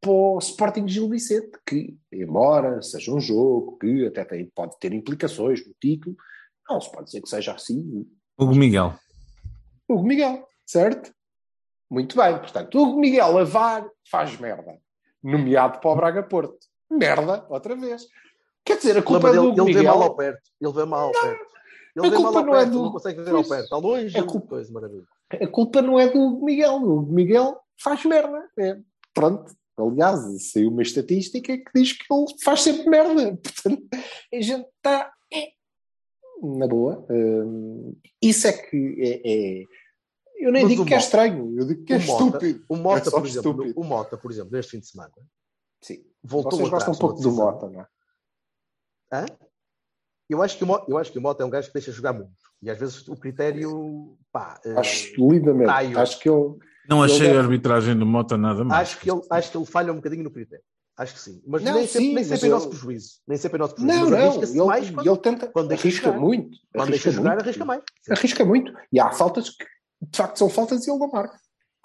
[0.00, 4.92] para o Sporting Gil Vicente, que, embora seja um jogo que até tem, pode ter
[4.92, 6.16] implicações no título,
[6.68, 8.06] não se pode dizer que seja assim.
[8.38, 8.94] Hugo Miguel.
[9.88, 11.12] Hugo Miguel, certo?
[11.90, 14.78] Muito bem, portanto, Hugo Miguel a VAR faz merda.
[15.22, 16.58] Nomeado para o Braga Porto.
[16.90, 18.06] Merda, outra vez.
[18.68, 20.16] Quer dizer, a culpa problema é do dele, ele vê mal ao Miguel.
[20.16, 20.50] perto.
[20.60, 21.46] Ele vê mal ao perto.
[21.96, 23.64] Ele a culpa não é perto, do- não consegue ver ao perto.
[23.64, 24.18] Está longe.
[24.18, 25.04] a culpa- Coisa maravilha.
[25.32, 26.74] A culpa não é do Miguel.
[26.76, 28.48] O Miguel faz merda.
[28.58, 28.76] É,
[29.12, 29.52] pronto.
[29.76, 33.36] Aliás, saiu uma estatística que diz que ele faz sempre merda.
[33.42, 33.82] Portanto,
[34.32, 35.12] a gente está.
[35.32, 35.48] é,
[36.42, 37.04] na boa.
[37.10, 39.60] hum, isso é que é.
[39.60, 39.64] é-
[40.40, 42.64] eu nem Mas digo que é Mota- estranho, eu digo que é Mota- estúpido.
[42.68, 43.80] O Mota, É por exemplo, estúpido.
[43.80, 45.12] o Mota, por exemplo, neste fim de semana,
[45.82, 46.04] Sim.
[46.22, 47.32] voltou Vocês atrás gostam um pouco do.
[47.32, 47.86] Mota, não é?
[49.12, 49.24] Hã?
[50.28, 51.90] Eu acho, que o Mota, eu acho que o Mota é um gajo que deixa
[51.90, 52.30] jogar muito.
[52.60, 54.16] E às vezes o critério.
[54.30, 55.66] Pá, eh, Acho lindamente.
[55.70, 55.98] Caio.
[55.98, 56.58] Acho que eu.
[56.88, 58.88] Não Ele achei deve- a arbitragem do Mota nada mais.
[58.90, 60.64] acho, que ele, acho que ele falha um bocadinho no critério.
[60.98, 61.40] Acho que sim.
[61.46, 63.10] Mas Não, nem sempre, sim, nem mas sempre em eu- nosso prejuízo.
[63.26, 64.00] Nem sempre em nosso prejuízo.
[64.00, 64.26] Não, mas não.
[64.26, 65.46] arrisca-se Ele, mais quando, ele tenta.
[65.46, 66.18] quando deixa arrisca jogar.
[66.20, 66.58] muito.
[66.72, 67.42] quando arrisca deixa jogar, muito.
[67.44, 67.82] arrisca mais.
[68.02, 68.12] Sim.
[68.12, 68.72] Arrisca muito.
[68.92, 71.38] E há faltas que, de facto, são faltas e ele não marca.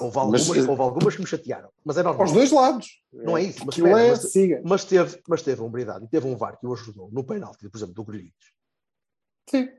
[0.04, 2.22] Houve algumas, Mas, eh, houve algumas que me chatearam, mas é normal.
[2.22, 3.02] Aos dois lados.
[3.12, 4.64] Não é isso, mas espera, é, mas-.
[4.64, 7.78] Mas teve, mas teve a e teve um VAR que o ajudou no penalti, por
[7.78, 8.34] exemplo, do Grealish,
[9.50, 9.70] Sim.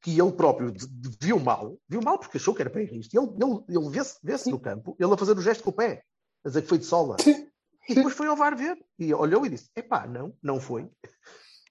[0.00, 0.72] que ele próprio
[1.20, 3.14] viu mal, viu mal porque achou que era para isto.
[3.14, 6.04] Ele, ele, ele vê-se vê-se no campo, ele a fazer o gesto com o pé,
[6.44, 7.16] a dizer que foi de sola.
[7.20, 7.46] Sim.
[7.88, 10.88] E depois foi ao VAR ver e olhou e disse: epá, não, não foi.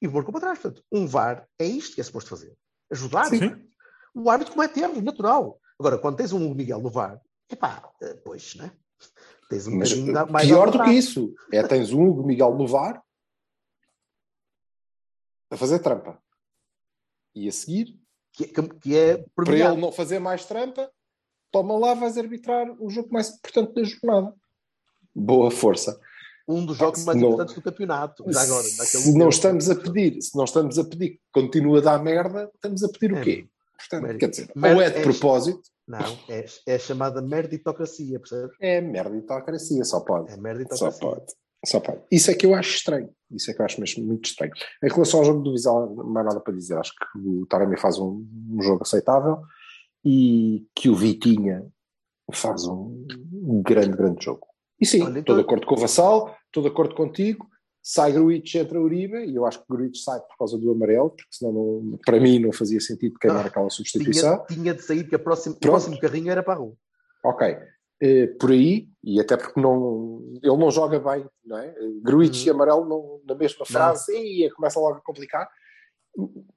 [0.02, 0.60] E marcou para trás.
[0.60, 2.56] Portanto, um VAR é isto que é suposto fazer:
[2.91, 3.25] ajudar.
[3.25, 3.65] Sim.
[4.13, 5.60] O árbitro comete erros, natural.
[5.80, 8.72] Agora, quando tens um Miguel no VAR, epá, eh, pois, né?
[9.50, 12.68] Tens um Mas da- mais pior do que isso é tens um Hugo Miguel no
[12.68, 13.04] VAR
[15.50, 16.22] a fazer trampa.
[17.36, 17.98] E a seguir,
[18.32, 20.90] Que, que- é para ele não fazer mais trampa,
[21.52, 24.34] toma lá, vais arbitrar o jogo mais importante da jornada.
[25.16, 26.00] Boa força.
[26.48, 28.24] um dos jogos Se mais não- importantes do campeonato.
[28.32, 31.82] Já agora, se não estamos a pedir, se não estamos a pedir que continue a
[31.82, 33.48] dar merda, estamos a pedir o É, quê?
[33.80, 34.20] Portanto, merda.
[34.20, 38.56] quer dizer, Merda ou é de propósito, Não, é, é chamada meritocracia, percebes?
[38.62, 40.32] é meritocracia, só pode.
[40.32, 41.00] É Só meritocracia.
[41.00, 41.26] pode.
[41.65, 42.02] Só pode.
[42.12, 43.10] Isso é que eu acho estranho.
[43.32, 44.52] Isso é que eu acho mesmo muito estranho.
[44.84, 46.78] Em relação ao jogo do Vizela, não há nada para dizer.
[46.78, 49.39] Acho que o Taremi faz um, um jogo aceitável
[50.06, 51.65] e que o Vitinha
[52.34, 53.06] faz um,
[53.65, 54.48] grande, grande jogo.
[54.80, 57.46] E sim, estou então- de acordo com o Vassal, estou de acordo contigo.
[57.91, 61.25] Sai Gruitch, entra Uribe, e eu acho que Gruitch sai por causa do amarelo, porque
[61.32, 64.45] senão não- para mim não fazia sentido queimar Ah, aquela substituição.
[64.45, 66.75] Tinha, tinha de sair, que a próxima, o próximo carrinho era para a rua.
[67.25, 67.58] Ok.
[67.99, 71.73] Eh, por aí, e até porque não, ele não joga bem, não é?
[72.04, 72.47] Gruitch Uhum.
[72.47, 75.49] e amarelo não, na mesma frase, e começa logo a complicar.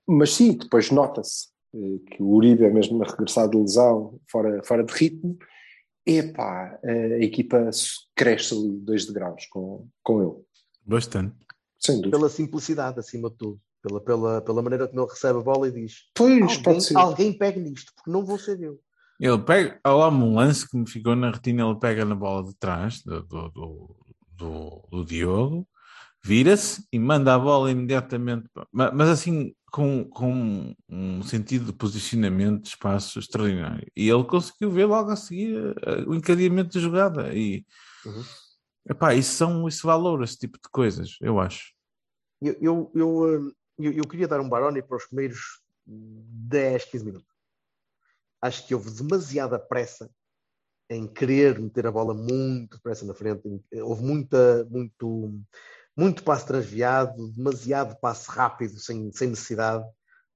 [0.07, 4.63] Mas sim, depois nota-se eh, que o Uribe é mesmo a regressar de lesão, fora,
[4.65, 5.39] fora de ritmo.
[6.05, 7.71] Epá, a equipa
[8.15, 10.35] cresce ali dois degraus com, com ele,
[10.85, 11.35] Bastante.
[11.79, 12.17] sem dúvida.
[12.17, 13.61] Pela simplicidade, acima de tudo.
[13.83, 16.97] Pela, pela, pela maneira como ele recebe a bola e diz: Pois, alguém, pode ser.
[16.97, 18.79] alguém pegue nisto, porque não vou ser eu.
[19.19, 22.45] Ele pega, há lá um lance que me ficou na retina, ele pega na bola
[22.45, 23.97] de trás do, do, do,
[24.37, 25.67] do- do Diogo,
[26.25, 32.69] vira-se e manda a bola imediatamente, mas assim com, com um sentido de posicionamento de
[32.69, 33.87] espaço extraordinário.
[33.97, 37.35] E ele conseguiu ver logo a seguir eh, o encadeamento da jogada.
[37.35, 37.65] E
[38.05, 38.23] Uhum.
[38.89, 41.73] Epá, isso, são, isso valora esse tipo de coisas, eu acho.
[42.41, 47.05] Eu, eu, eu, hum, eu, eu queria dar um Baroni para os primeiros 10, 15
[47.05, 47.29] minutos.
[48.41, 50.11] Acho que houve demasiada pressa
[50.91, 53.43] em querer meter a bola muito depressa na frente.
[53.83, 55.41] Houve muita, muito,
[55.97, 59.85] muito passe transviado, demasiado passe rápido, sem, sem necessidade,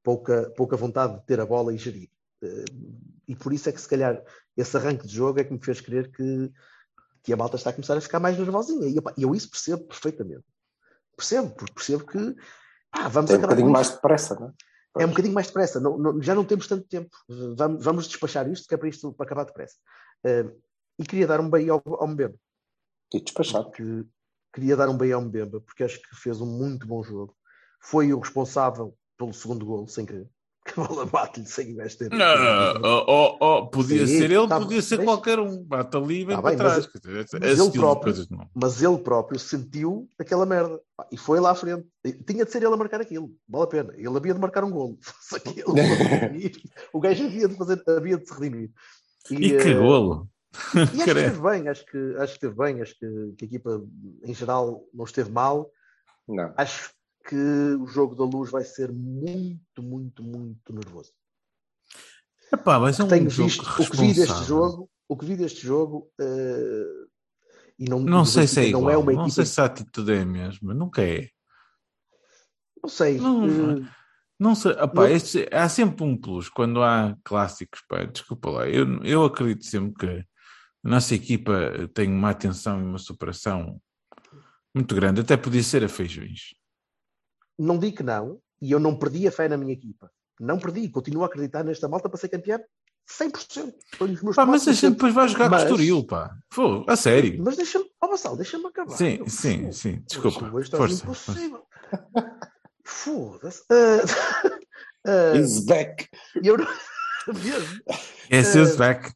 [0.02, 2.08] pouca, pouca vontade de ter a bola e gerir.
[2.42, 2.64] Eh,
[3.28, 4.22] E por isso é que, se calhar,
[4.56, 6.52] esse arranque de jogo é que me fez crer que,
[7.26, 8.86] que a malta está a começar a ficar mais nervosinha.
[8.88, 10.44] E opa, eu isso percebo perfeitamente.
[11.16, 12.36] Percebo, porque percebo que
[12.88, 14.52] pá, vamos Tem um acabar bocadinho mais depressa, não é?
[15.02, 15.80] É um bocadinho mais depressa.
[15.80, 17.10] Não, não- já não temos tanto tempo.
[17.56, 19.74] Vamos, vamos despachar isto, que é para isto para acabar depressa.
[20.24, 20.46] Eh,
[21.00, 22.36] e queria dar um bem ao, ao Mbemba.
[23.12, 23.72] E despachado.
[23.72, 24.06] Que,
[24.54, 27.36] queria dar um bem ao Mbemba, porque acho que fez um muito bom jogo.
[27.80, 30.30] Foi o responsável pelo segundo golo, sem querer.
[30.76, 32.10] A bola bate-lhe sem investir.
[32.10, 35.62] Não, oh, oh, oh, podia Sim, ser ele, tá, podia ser mas- qualquer um.
[35.64, 37.02] Bate ali e vem Tá para bem, mas- trás.
[37.02, 38.14] Dizer, mas esse ele próprio-
[38.54, 41.86] mas ele próprio sentiu aquela merda e foi lá à frente.
[42.04, 43.94] E Tinha de ser ele a marcar aquilo, vale a pena.
[43.96, 44.98] Ele havia de marcar um golo.
[45.34, 45.74] Aquilo
[46.92, 48.70] o gajo havia de, fazer, havia de se redimir.
[49.30, 50.28] E eh, que golo!
[50.74, 53.48] E acho que esteve bem, acho que, acho que esteve bem, acho que, que a
[53.48, 53.82] equipa
[54.24, 55.70] em geral não esteve mal.
[56.28, 56.52] Não.
[56.56, 56.90] Acho
[57.26, 57.34] que
[57.80, 61.12] o jogo da luz vai ser muito, muito, muito nervoso.
[62.52, 65.36] Epá, mas é um Tenho jogo visto o que vi deste jogo, o que vi
[65.36, 67.06] deste jogo, eh,
[67.78, 69.64] e não, Não sei se é Benfica igual, não é uma não sei se a
[69.64, 71.28] atitude é a mesma, nunca é.
[72.82, 73.18] Não sei.
[73.18, 73.88] Não, eh,
[74.38, 78.68] Não sei, epá, Não- este- há sempre um plus quando há clássicos, pá, desculpa lá,
[78.68, 80.06] eu, eu acredito sempre que
[80.84, 83.80] a nossa equipa tem uma atenção e uma superação
[84.74, 86.54] muito grande, até podia ser a feijões.
[87.58, 90.10] Não digo que não, e eu não perdi a fé na minha equipa.
[90.40, 92.60] Não perdi, continuo a acreditar nesta malta para ser campeão
[93.08, 93.72] 100%.
[93.92, 96.34] Estou nos meus Pá, mas a gente depois vai jogar Mas- com o Estoril, pá.
[96.54, 97.42] Pô, a sério.
[97.42, 98.96] Mas deixa-me, ó Vassal, deixa-me acabar.
[98.96, 100.60] Sim, Eu- sim, Foda-se, sim, desculpa.
[100.60, 101.62] Está Força, impossível.
[102.84, 103.62] Foda-se.
[103.70, 104.00] Ah,
[105.06, 106.08] ah, He's back.
[106.42, 106.66] eu não...
[107.26, 107.80] Mesmo.
[108.30, 109.12] Guess Eh, who's back?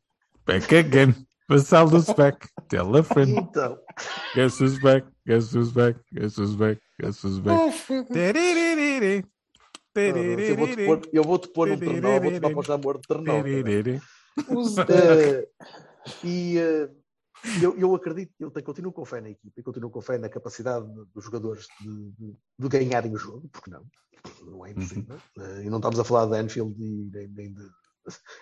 [0.46, 1.14] Back again.
[1.48, 2.48] Vassal dos back.
[2.68, 3.37] Tell a friend.
[3.38, 3.79] Então,
[4.35, 5.07] Guess who's back?
[5.26, 5.98] Guess who's back?
[6.12, 6.81] Guess who's back?
[9.92, 10.42] Tererere.
[10.50, 13.37] eu vou-te pôr, eu vou-te pôr um ternal, vou-te dar para o jamor de ternal.
[14.88, 15.48] Eh,
[16.25, 16.90] e eh,
[17.60, 20.29] eu, eu acredito, eu tenho- continuo com fé na equipa e continuo com fé na
[20.29, 23.85] capacidade dos jogadores de, de- de ganharem o jogo, porque não?
[24.44, 25.16] Não é impossível.
[25.38, 27.68] Eh, e não estamos a falar de Anfield e nem, nem de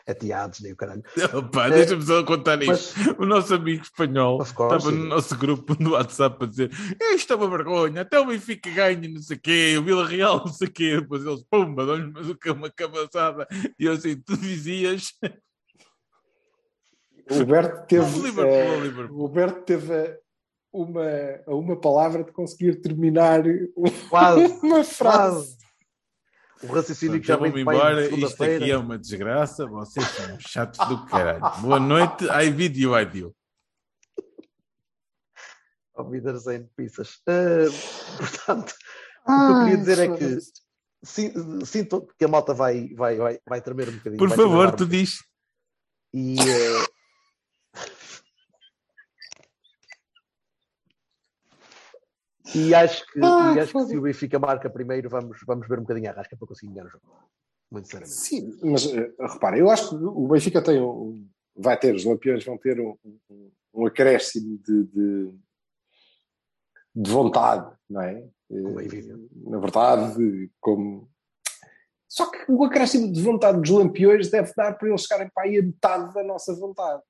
[0.07, 1.03] Ateados, nem o caralho.
[1.35, 2.95] Opa, Deixa-me só contar isto.
[2.99, 6.71] Mas, O nosso amigo espanhol course, estava no nosso grupo no WhatsApp a dizer
[7.15, 10.39] isto é uma vergonha, até o Benfica ganha, não sei o quê, o Vila Real,
[10.39, 11.01] não sei o quê.
[11.01, 13.47] Depois eles, pumba, o que é uma cabeçada.
[13.79, 15.13] E eu assim, tu dizias
[17.31, 19.25] O Berto teve, o Liverpool, eh, o Liverpool.
[19.25, 20.17] o Berto teve a
[20.73, 21.05] uma,
[21.47, 23.43] a uma palavra de conseguir terminar
[24.09, 25.35] quase, uma frase.
[25.37, 25.58] quase.
[26.63, 31.07] O raciocínio que já vem embora, isto aqui é uma desgraça, vocês são chatos do
[31.07, 31.61] caralho.
[31.61, 33.07] Boa noite, I video, I.
[35.95, 37.21] Oh, Vidas em pizzas.
[37.29, 37.67] Eh,
[38.17, 38.75] portanto,
[39.25, 40.39] o que eu queria dizer é que
[41.05, 44.19] sin- sinto que a malta vai, vai, vai, vai tremer um bocadinho.
[44.19, 45.19] Por favor, tu diz.
[46.15, 46.87] E, eh,
[52.55, 55.79] e acho que, Ah, e acho que se o Benfica marca primeiro, vamos, vamos ver
[55.79, 57.05] um bocadinho a rasca para conseguir ganhar o jogo.
[57.71, 58.15] Muito sinceramente.
[58.17, 62.45] Sim, mas eh, repara, eu acho que o Benfica tem um, vai ter, os Lampiões
[62.45, 62.97] vão ter um,
[63.31, 65.35] um, um acréscimo de, de,
[66.95, 68.27] de vontade, não é?
[68.49, 69.29] Como é Eh, evidente.
[69.45, 71.11] Na verdade, como.
[72.09, 75.59] Só que o acréscimo de vontade dos Lampiões deve dar para eles chegarem para aí
[75.59, 77.03] a metade da nossa vontade.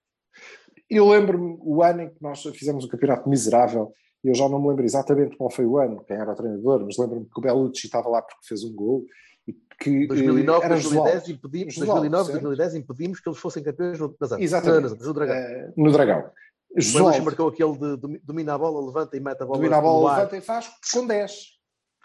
[0.91, 3.93] Eu lembro-me o ano em que nós fizemos um campeonato miserável,
[4.25, 6.97] eu já não me lembro exatamente qual foi o ano, quem era o treinador, mas
[6.99, 9.05] lembro-me que o Belucci estava lá porque fez um gol
[9.47, 11.31] e que eh, 2009, era 2010, Josualdo.
[11.33, 12.43] impedimos, Josualdo, 2009, certo?
[12.43, 14.45] 2010 impedimos que eles fossem campeões no, nas Antas.
[14.45, 15.03] Exatamente.
[15.05, 15.35] No Dragão.
[15.37, 16.19] Eh, no Dragão.
[16.19, 19.59] O Belucci Josualdo marcou aquele de domi- domina a bola, levanta e mete a bola,
[19.59, 21.33] domina a bola, levanta e faz com 10.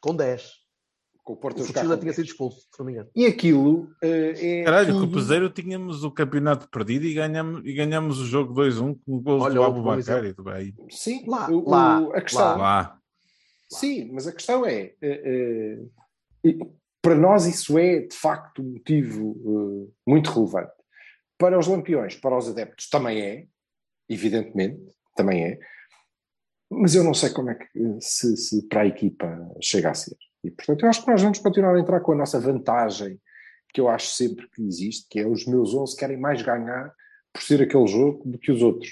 [0.01, 0.62] com 10.
[1.24, 2.15] Com o Porto O a jogar Fuchila com tinha 10.
[2.17, 3.09] sido expulso, se não me engano.
[3.15, 4.63] E aquilo eh, é.
[4.65, 8.53] Caralho, com o tudo- Peseiro tínhamos o campeonato perdido e ganhamos, e ganhamos o jogo
[8.53, 10.74] 2-1 com o gol Olha, do outro Abu bom Bakar e do Bahia.
[10.89, 12.57] Sim, Lá, o- o- lá, a questão.
[12.57, 12.99] Lá.
[13.71, 14.93] Sim, mas a questão é.
[15.01, 15.80] eh,
[16.45, 16.51] eh,
[17.01, 20.74] para nós, isso é de facto um motivo muito relevante.
[21.38, 23.45] Para os lampiões, para os adeptos, também é,
[24.09, 24.82] evidentemente,
[25.15, 25.59] também é.
[26.69, 27.67] Mas eu não sei como é que
[28.01, 30.15] se, se para a equipa chega a ser.
[30.44, 33.20] E portanto, eu acho que nós vamos continuar a entrar com a nossa vantagem,
[33.74, 36.94] que eu acho sempre que existe, que é os meus 11 querem mais ganhar
[37.32, 38.91] por ser aquele jogo do que os outros.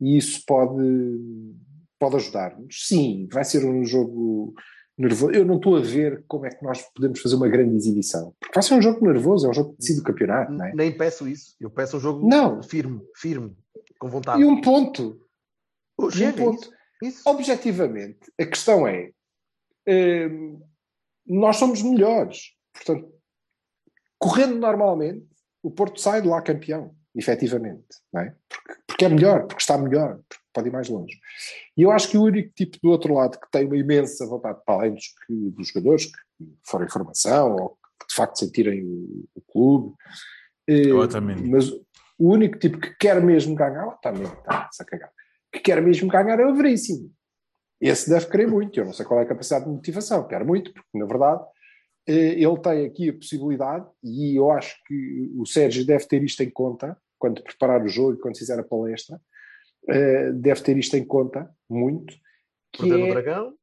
[0.00, 0.82] E isso pode,
[1.98, 2.86] pode ajudar-nos.
[2.86, 4.54] Sim, vai ser um jogo
[4.96, 5.32] nervoso.
[5.32, 8.34] Eu não estou a ver como é que nós podemos fazer uma grande exibição.
[8.38, 10.72] Porque vai ser um jogo nervoso, é um jogo que decide o campeonato, não é?
[10.74, 11.56] Nem peço isso.
[11.60, 12.62] Eu peço um jogo Não.
[12.62, 13.56] firme, firme,
[13.98, 14.40] com vontade.
[14.40, 15.20] E um ponto.
[15.98, 16.60] Oh, um ponto.
[16.60, 16.72] isso,
[17.02, 17.22] isso.
[17.28, 19.10] Objetivamente, a questão é:
[19.88, 20.60] hum,
[21.26, 22.54] nós somos melhores.
[22.72, 23.12] Portanto,
[24.18, 25.26] correndo normalmente,
[25.62, 27.86] o Porto sai de lá campeão, efetivamente.
[28.12, 28.34] Não é?
[28.48, 31.18] porque, porque é melhor, porque está melhor, porque pode ir mais longe.
[31.76, 34.60] E eu acho que o único tipo do outro lado que tem uma imensa vontade,
[34.64, 38.84] para além dos, que, dos jogadores que foram em formação ou que de facto sentirem
[38.84, 39.94] o, o clube,
[40.68, 41.48] eh, Otamendi.
[41.48, 45.10] mas o único tipo que quer mesmo ganhar, também está-se a cagar,
[45.52, 47.10] que quer mesmo ganhar é o Veríssimo.
[47.84, 50.72] Esse deve querer muito, eu não sei qual é a capacidade de motivação, quer muito,
[50.72, 51.44] porque na verdade
[52.06, 56.42] eh, ele tem aqui a possibilidade, e eu acho que o Sérgio deve ter isto
[56.42, 59.20] em conta, quando preparar o jogo e quando fizer a palestra,
[59.86, 62.14] eh, deve ter isto em conta muito,
[62.72, 63.10] que é...
[63.10, 63.54] Dragão,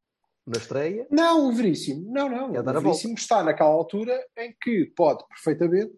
[0.46, 1.08] na estreia.
[1.10, 2.56] Não, o Veríssimo, não, não.
[2.56, 5.98] É o Veríssimo está naquela altura em que pode perfeitamente,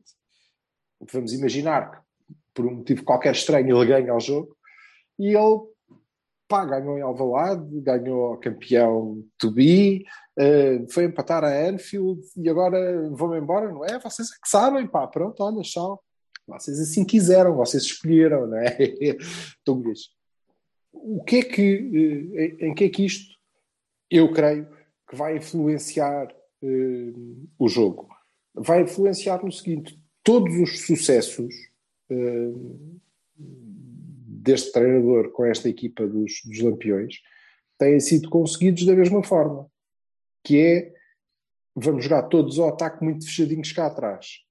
[1.11, 1.97] vamos imaginar que
[2.53, 4.55] por um motivo qualquer estranho ele ganha o jogo
[5.19, 5.72] e ele
[6.47, 10.05] pá, ganhou em Alvalade, ganhou o campeão to be,
[10.37, 13.99] eh, foi empatar a Anfield e agora vão-me embora, não é?
[13.99, 16.03] Vocês é que sabem, pá, pronto, olha, tchau.
[16.47, 18.77] Vocês assim quiseram, vocês escolheram, não é?
[19.63, 20.09] Tungas.
[20.91, 23.33] O que é que, eh, em que é que isto
[24.09, 24.67] eu creio
[25.09, 26.27] que vai influenciar
[26.61, 27.13] eh,
[27.57, 28.07] o jogo.
[28.53, 31.53] Vai influenciar no seguinte: todos os sucessos
[34.43, 37.15] deste treinador com esta equipa dos, dos Lampiões
[37.77, 39.67] têm sido conseguidos da mesma forma,
[40.43, 40.93] que é
[41.75, 44.41] vamos jogar todos ao ataque muito fechadinhos cá atrás.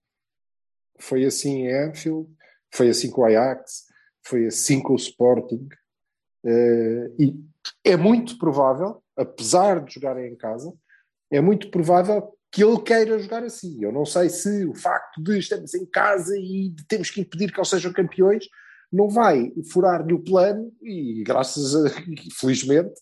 [0.99, 2.29] Foi assim em Anfield,
[2.73, 3.85] foi assim com o Ajax,
[4.25, 5.69] foi assim com o Sporting,
[6.45, 7.37] eh, e
[7.85, 10.73] é muito provável, apesar de jogarem em casa,
[11.31, 13.83] é muito provável que ele queira jogar assim.
[13.83, 17.59] Eu não sei se o facto de estarmos em casa e temos que impedir que
[17.59, 18.47] eles sejam campeões
[18.93, 21.89] não vai furar-lhe o plano e, graças a,
[22.39, 22.93] felizmente,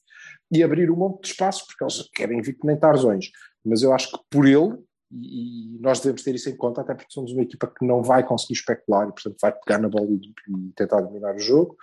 [0.53, 3.31] e abrir um monte de espaços, porque eles querem vir que nem tarzões.
[3.65, 4.77] Mas eu acho que por ele,
[5.13, 8.27] e, nós devemos ter isso em conta, até porque somos uma equipa que não vai
[8.27, 11.77] conseguir especular e, portanto, vai pegar na bola e, tentar dominar o jogo.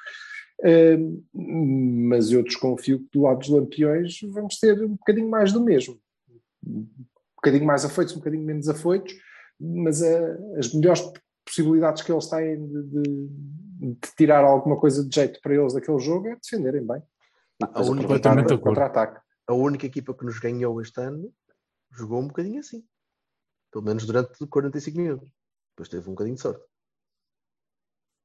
[0.59, 1.23] Uh,
[2.09, 5.99] mas eu desconfio que do lado dos Lampiões vamos ter um bocadinho mais do mesmo.
[6.65, 6.87] Um
[7.35, 9.13] bocadinho mais afoitos, um bocadinho menos afoitos,
[9.59, 11.03] mas uh, as melhores
[11.45, 13.29] possibilidades que eles têm de, de-
[13.79, 17.01] de tirar alguma coisa de jeito para eles daquele jogo é defenderem bem.
[17.61, 19.19] E depois única- o contra-ataque.
[19.47, 21.31] A única equipa que nos ganhou este ano
[21.91, 22.83] jogou um bocadinho assim.
[23.71, 25.29] Pelo menos durante 45 minutos.
[25.71, 26.63] Depois teve um bocadinho de sorte.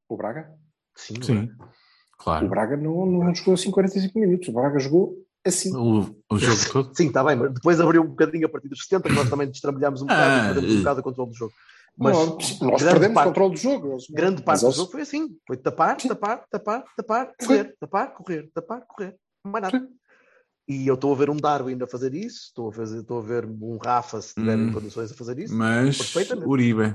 [0.08, 0.52] O Braga?
[0.96, 1.24] Sim, não é?
[1.46, 2.48] Sim, O claro.
[2.48, 4.48] Braga não, não jogou assim 45 minutos.
[4.48, 5.74] O Braga jogou assim.
[5.74, 6.00] O,
[6.30, 6.96] o jogo todo.
[6.96, 9.48] Sim, está bem, mas depois abriu um bocadinho a partir dos 70, que nós também
[9.50, 10.78] destrambulhámos um bocado Ah, e perdemos um eh.
[10.78, 11.52] bocado o controle do jogo.
[11.96, 12.26] Mas Não,
[12.70, 13.92] nós perdemos o parte- controle do jogo.
[13.92, 17.76] Eles- grande parte mas do eles- jogo foi assim: foi tapar, tapar, tapar, tapar, correr,
[17.78, 19.16] tapar, correr, tapar, correr.
[19.44, 19.88] Mais nada.
[20.68, 23.22] E eu estou a ver um Darwin a fazer isso, estou a, fazer, estou a
[23.22, 24.72] ver um Rafa, se tiverem Hum.
[24.72, 25.54] condições a fazer isso.
[25.54, 26.14] Mas.
[26.46, 26.94] Uribe.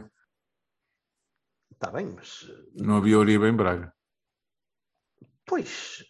[1.71, 3.93] Está bem, mas Não havia Uribe em Braga.
[5.45, 6.03] Pois,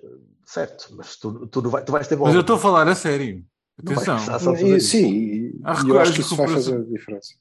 [0.46, 2.30] certo, mas tu, tu, não vai- tu vais ter bola.
[2.30, 3.46] Mas eu estou a falar a sério.
[3.84, 4.56] Não Atenção.
[4.56, 4.90] E, isso.
[4.90, 7.36] sim, e, eu acho que isso vai fazer a diferença.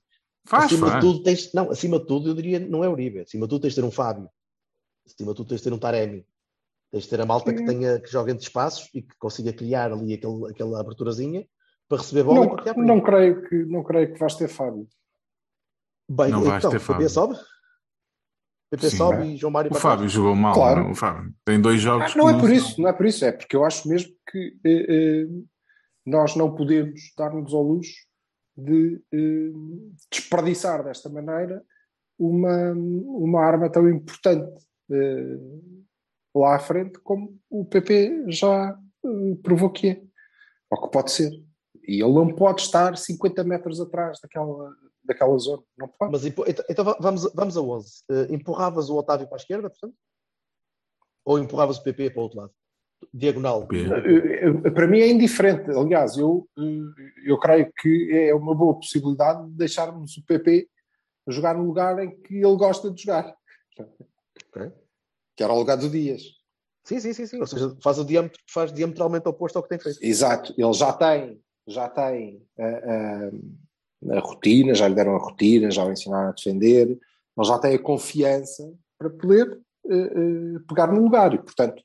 [0.46, 0.94] Faz, acima faz.
[0.94, 3.20] de tudo, tens, não, acima de tudo, eu diria, não é Uribe.
[3.20, 4.30] Acima de tudo, tens de ter um Fábio.
[5.04, 6.26] Acima de tudo, tens de ter um Taremi.
[6.90, 9.92] Tens de ter a malta que, tenha, que joga entre espaços e que consiga criar
[9.92, 11.46] ali aquele, aquela aberturazinha
[11.88, 14.86] para receber bola e Não, não, creio que, não creio que vais ter Fábio.
[16.08, 17.10] Bem, Não vais então, ter PP Fábio.
[17.10, 17.36] sobe?
[18.70, 19.26] PP Sim, sobe é.
[19.26, 20.54] e João Mário O Fábio jogou mal.
[20.54, 20.84] Claro.
[20.84, 21.32] não, o Fábio.
[21.44, 22.12] Tem dois jogos.
[22.12, 24.12] Ah, não que é por isso, não é por isso, é porque eu acho mesmo
[24.30, 25.26] que eh, eh,
[26.04, 28.05] nós não podemos dar-nos ao luxo
[28.56, 29.52] de eh,
[30.10, 31.62] desperdiçar desta maneira
[32.18, 35.36] uma, uma arma tão importante eh,
[36.34, 40.02] lá à frente como o PP já eh, provou que é,
[40.70, 41.30] ou que pode ser.
[41.86, 46.10] E ele não pode estar 50 metros atrás daquela, daquela zona, não pode.
[46.12, 48.02] Mas então, então va- vamos, vamos a 11.
[48.10, 49.94] Eh, empurravas o Otávio para a esquerda, portanto?
[51.24, 52.52] Ou empurravas o PP para o outro lado?
[53.12, 53.68] Diagonal.
[53.72, 55.70] Eh, eh, Para mim é indiferente.
[55.70, 60.68] Aliás, eu, eh, eu creio que é uma boa possibilidade de deixarmos o PP
[61.28, 63.34] jogar no lugar em que ele gosta de jogar.
[64.48, 64.70] Ok.
[65.36, 66.22] Que era o lugar do Dias.
[66.84, 67.40] Sim, sim, sim, sim.
[67.40, 69.98] Ou seja, faz, o diâmetro, faz diametralmente oposto ao que tem feito.
[70.02, 70.54] Exato.
[70.56, 75.84] Ele já tem, já tem a, a- a rotina, já lhe deram a rotina, já
[75.84, 79.58] o ensinaram a defender, ele já tem a confiança para poder
[80.68, 81.34] pegar no lugar.
[81.34, 81.82] E, portanto,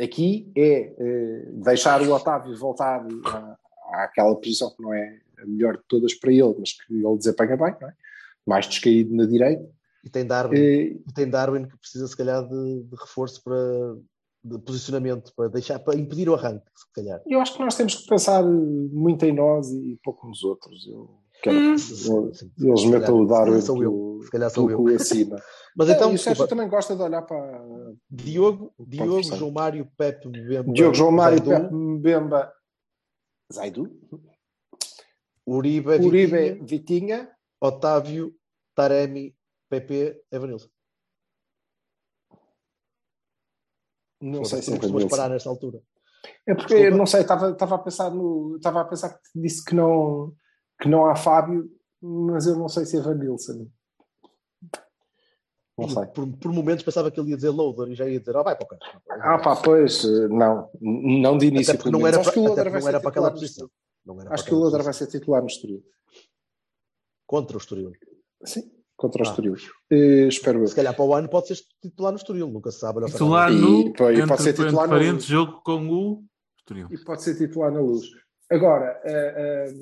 [0.00, 5.76] aqui é eh, deixar o Otávio voltar à, àquela posição que não é a melhor
[5.76, 7.94] de todas para ele, mas que ele desempenha bem, não é?
[8.46, 9.68] mais descaído na direita.
[10.04, 13.56] E tem Darwin, Eh, tem Darwin que precisa, se calhar, de, de reforço para
[14.42, 17.20] de posicionamento, para deixar, para impedir o arranque, se calhar.
[17.26, 20.86] Eu acho que nós temos que pensar muito em nós e pouco nos outros.
[20.86, 21.10] Eu
[21.46, 21.72] Hum.
[21.72, 24.20] eles Se metam o Darwin se calhar sou eu.
[24.24, 24.86] Se calhar sou eu.
[24.96, 25.36] acima.
[25.76, 27.62] Mas Não, então, o Sérgio também gosta de olhar para
[28.10, 29.22] Diogo, Diogo.
[29.22, 32.52] João Mário, Pepe, Bemba, Diogo João Mário, Zaidu, Pepe Mbemba,
[33.52, 34.00] Zaidu,
[35.46, 37.30] Uribe, Uribe, Vitinha, Vitinha.
[37.60, 38.34] Otávio,
[38.74, 39.36] Taremi,
[39.70, 40.68] PP, Evanilson.
[44.20, 45.80] Não sei se é costumas parar nesta altura.
[46.44, 46.96] É porque, Desculpa.
[46.96, 48.56] não sei, estava, estava a pensar no.
[48.56, 50.34] Estava a pensar que disse que não,
[50.80, 51.70] que não há Fábio,
[52.00, 53.66] mas eu não sei se é Vanilson.
[55.76, 56.06] Não sei.
[56.06, 58.56] Por, por momentos pensava que ele ia dizer loader e já ia dizer, oh, vai
[58.56, 59.02] para o carro.
[59.10, 60.68] Ah, pá, pois, não.
[60.80, 61.74] Não de início.
[61.74, 62.20] Até não era.
[62.20, 63.38] Acho que o até vai ser titular no.
[63.38, 63.70] Estoril.
[64.30, 65.84] Acho que o Loder vai ser titular no Estoril.
[67.26, 67.92] Contra o Estoril.
[68.44, 69.30] Sim, contra o Ah.
[69.30, 69.54] Estoril.
[69.90, 70.66] Eh, espero eu.
[70.66, 73.04] Se calhar para o ano pode ser titular no Estoril, nunca se sabe.
[73.06, 73.92] Titular E- no.
[73.92, 76.24] pô, e pode entre, ser titular entre no- jogo com o.
[76.58, 76.88] Estoril.
[76.90, 78.06] E pode ser titular na luz.
[78.50, 79.72] Agora, eh,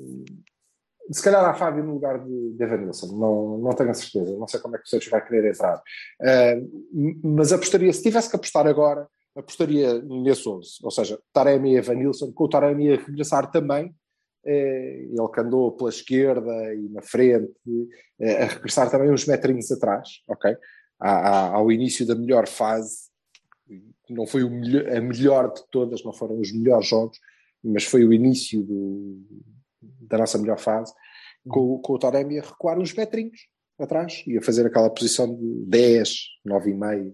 [1.11, 4.47] se calhar há Fábio no lugar de, de Evanilson, não, não tenho a certeza, não
[4.47, 5.81] sei como é que o Sérgio vai querer entrar.
[6.93, 11.77] M- mas apostaria, se tivesse que apostar agora, apostaria nesse 11, ou seja, Taremi e
[11.77, 13.93] Evanilson, com o Taremi a regressar também,
[14.45, 17.53] eh, ele que andou pela esquerda e na frente,
[18.19, 20.55] eh, a regressar também uns metrinhos atrás, ok?
[20.99, 23.07] À- à- ao início da melhor fase,
[24.09, 27.19] não foi melhor- a melhor de todas, não foram os melhores jogos,
[27.63, 29.21] mas foi o início do-
[29.81, 30.93] da nossa melhor fase,
[31.47, 33.39] com, com o Taremi a recuar uns metrinhos
[33.79, 36.09] atrás e a fazer aquela posição de 10,
[36.47, 37.13] 9,5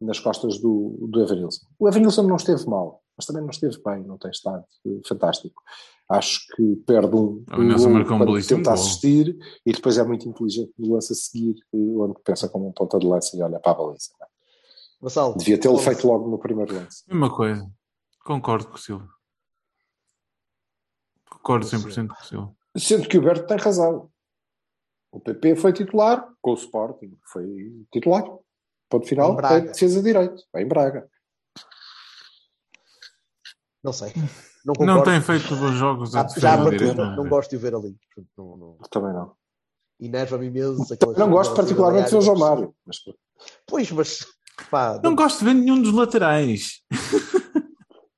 [0.00, 1.66] nas costas do, do Evanilson.
[1.78, 4.64] O Evanilson não esteve mal, mas também não esteve bem, não tem estado
[5.06, 5.62] fantástico.
[6.08, 8.28] Acho que perde um, O Evanilson gol marcou um quando
[8.64, 8.72] gol.
[8.72, 12.72] assistir e depois é muito inteligente no lance a seguir, eh, onde pensa como um
[12.72, 14.10] ponta de lança e olha para a baliza.
[15.00, 17.04] Vassal, Devia tê-lo feito logo no primeiro lance.
[17.06, 17.70] Mesma coisa.
[18.24, 19.08] Concordo com o Silva.
[21.30, 22.54] Concordo 100% com o Silva.
[22.76, 24.10] Sendo que o Berto tem razão.
[25.10, 27.46] O PP foi titular com o Sporting, foi
[27.92, 28.22] titular.
[28.90, 29.56] Ponto Em final, Braga.
[29.56, 31.08] é defesa direito, é em Braga.
[33.82, 34.12] Não sei.
[34.64, 37.28] Não, Não tem feito bons jogos a Já, defesa já à direita, partida, não não
[37.30, 37.96] gosto de o ver ali.
[38.36, 39.34] Não- não- Também não.
[40.00, 40.94] enerva-me imenso.
[41.16, 42.24] Não gosto particularmente do aéreas.
[42.24, 42.74] João Mário.
[42.86, 42.96] Mas,
[43.66, 44.26] Pois, mas
[44.70, 46.82] pá, Não gosto de ver nenhum dos laterais.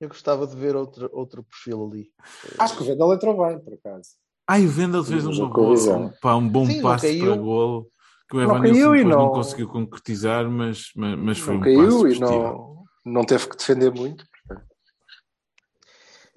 [0.00, 2.10] eu gostava de ver outro, outro perfil ali.
[2.58, 4.10] acho que o Vendel entrou bem, por acaso.
[4.48, 7.26] Ai, o Vendel fez uma não boa, um, pá, um bom Sim, não passe caiu.
[7.26, 7.90] para golo
[8.28, 9.24] que o Não Evan caiu Nilsson e depois não...
[9.26, 12.42] não- conseguiu concretizar, mas, mas, mas foi não um caiu passe e positivo.
[13.04, 14.24] não, não teve que defender muito.
[14.46, 14.66] portanto.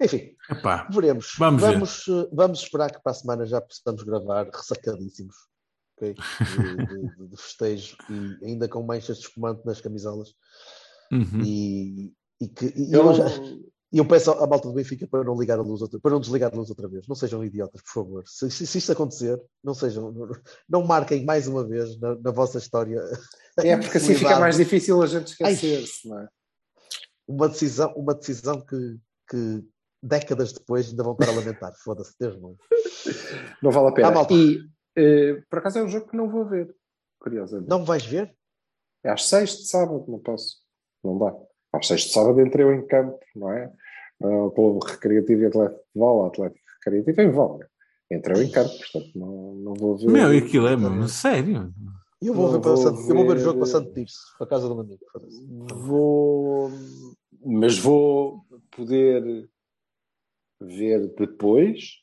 [0.00, 1.32] Enfim, Epá, veremos.
[1.38, 1.72] Vamos ver.
[1.72, 5.36] vamos, eh, vamos esperar que para a semana já possamos gravar ressacadíssimos.
[5.96, 6.14] ok?
[6.14, 10.34] De, de- de- de festejo e ainda com manchas de espumante nas camisolas.
[11.12, 11.40] uhum.
[11.44, 12.12] E,
[12.44, 13.24] e que, e Eu eu, já-
[13.92, 16.52] eu peço à malta do Benfica para não ligar a luz outra, para não desligar
[16.52, 17.06] a luz outra vez.
[17.06, 18.24] Não sejam idiotas, por favor.
[18.26, 20.12] Se, se, se isto acontecer, não sejam,
[20.68, 23.00] não, marquem mais uma vez na, na vossa história
[23.58, 26.28] É porque assim fica mais difícil a gente esquecer-se, não é?
[27.26, 29.64] uma decisão, uma decisão que, que
[30.02, 31.72] décadas depois ainda vão estar a lamentar.
[31.82, 32.56] Foda-se, Deus não.
[33.62, 34.20] Não vale a pena.
[34.20, 34.58] Ah, e
[34.96, 36.74] eh, por acaso é um jogo que não vou ver.
[37.18, 37.70] Curiosamente.
[37.70, 38.36] Não vais ver?
[39.02, 40.58] É às seis de sábado, não posso.
[41.02, 41.34] Não dá.
[41.74, 43.72] Às seis de sábado entrei eu em campo, não é?
[44.20, 47.68] Uh, pelo Recreativo e Atlético de Vola, Atlético Recreativo em Vola.
[48.10, 50.06] Entrou em campo, portanto não, não vou ver.
[50.08, 51.72] Meu, e aquilo é mesmo, sério.
[52.22, 54.18] Eu vou, ver, o vou Santo- eu vou ver o ver- jogo para Santo Tirso,
[54.38, 55.04] para a casa do meu amigo.
[55.74, 56.70] Vou.
[57.44, 59.48] Mas vou poder
[60.60, 61.98] ver depois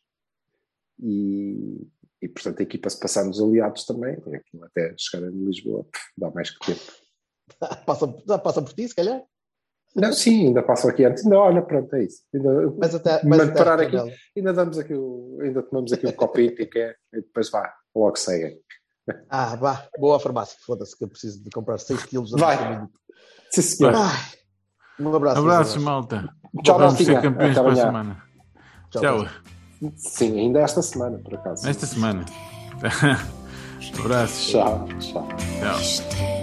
[0.99, 1.87] e,
[2.21, 4.17] e portanto a equipa se passar nos aliados também,
[4.63, 5.85] até chegar a Lisboa,
[6.17, 6.91] dá mais que tempo.
[7.85, 8.07] Passa,
[8.39, 9.21] passa por ti, se calhar.
[9.95, 12.21] Não, sim, ainda passo aqui antes, ainda olha, pronto, é isso.
[12.33, 13.97] Ainda, Mas até, Mas até parar aqui.
[14.37, 18.15] Ainda damos aqui o, ainda tomamos aqui um copinho que é, e depois vá, logo
[18.15, 18.57] seguem.
[19.29, 20.57] Ah, vá, boa farmácia.
[20.65, 22.87] Foda-se que eu preciso de comprar 6 quilos Vai.
[23.49, 23.93] Sim, senhor.
[24.99, 25.39] Um abraço.
[25.39, 26.29] Abraços, meus malta.
[26.63, 28.23] Tchau, Vamos ser campeões para a semana.
[28.89, 29.01] Tchau.
[29.01, 29.27] Tchau.
[29.95, 31.67] Sim, ainda esta semana, por acaso.
[31.67, 32.25] Esta semana.
[33.99, 34.47] Abraços.
[34.47, 35.27] Tchau, tchau.
[35.59, 36.40] Tchau.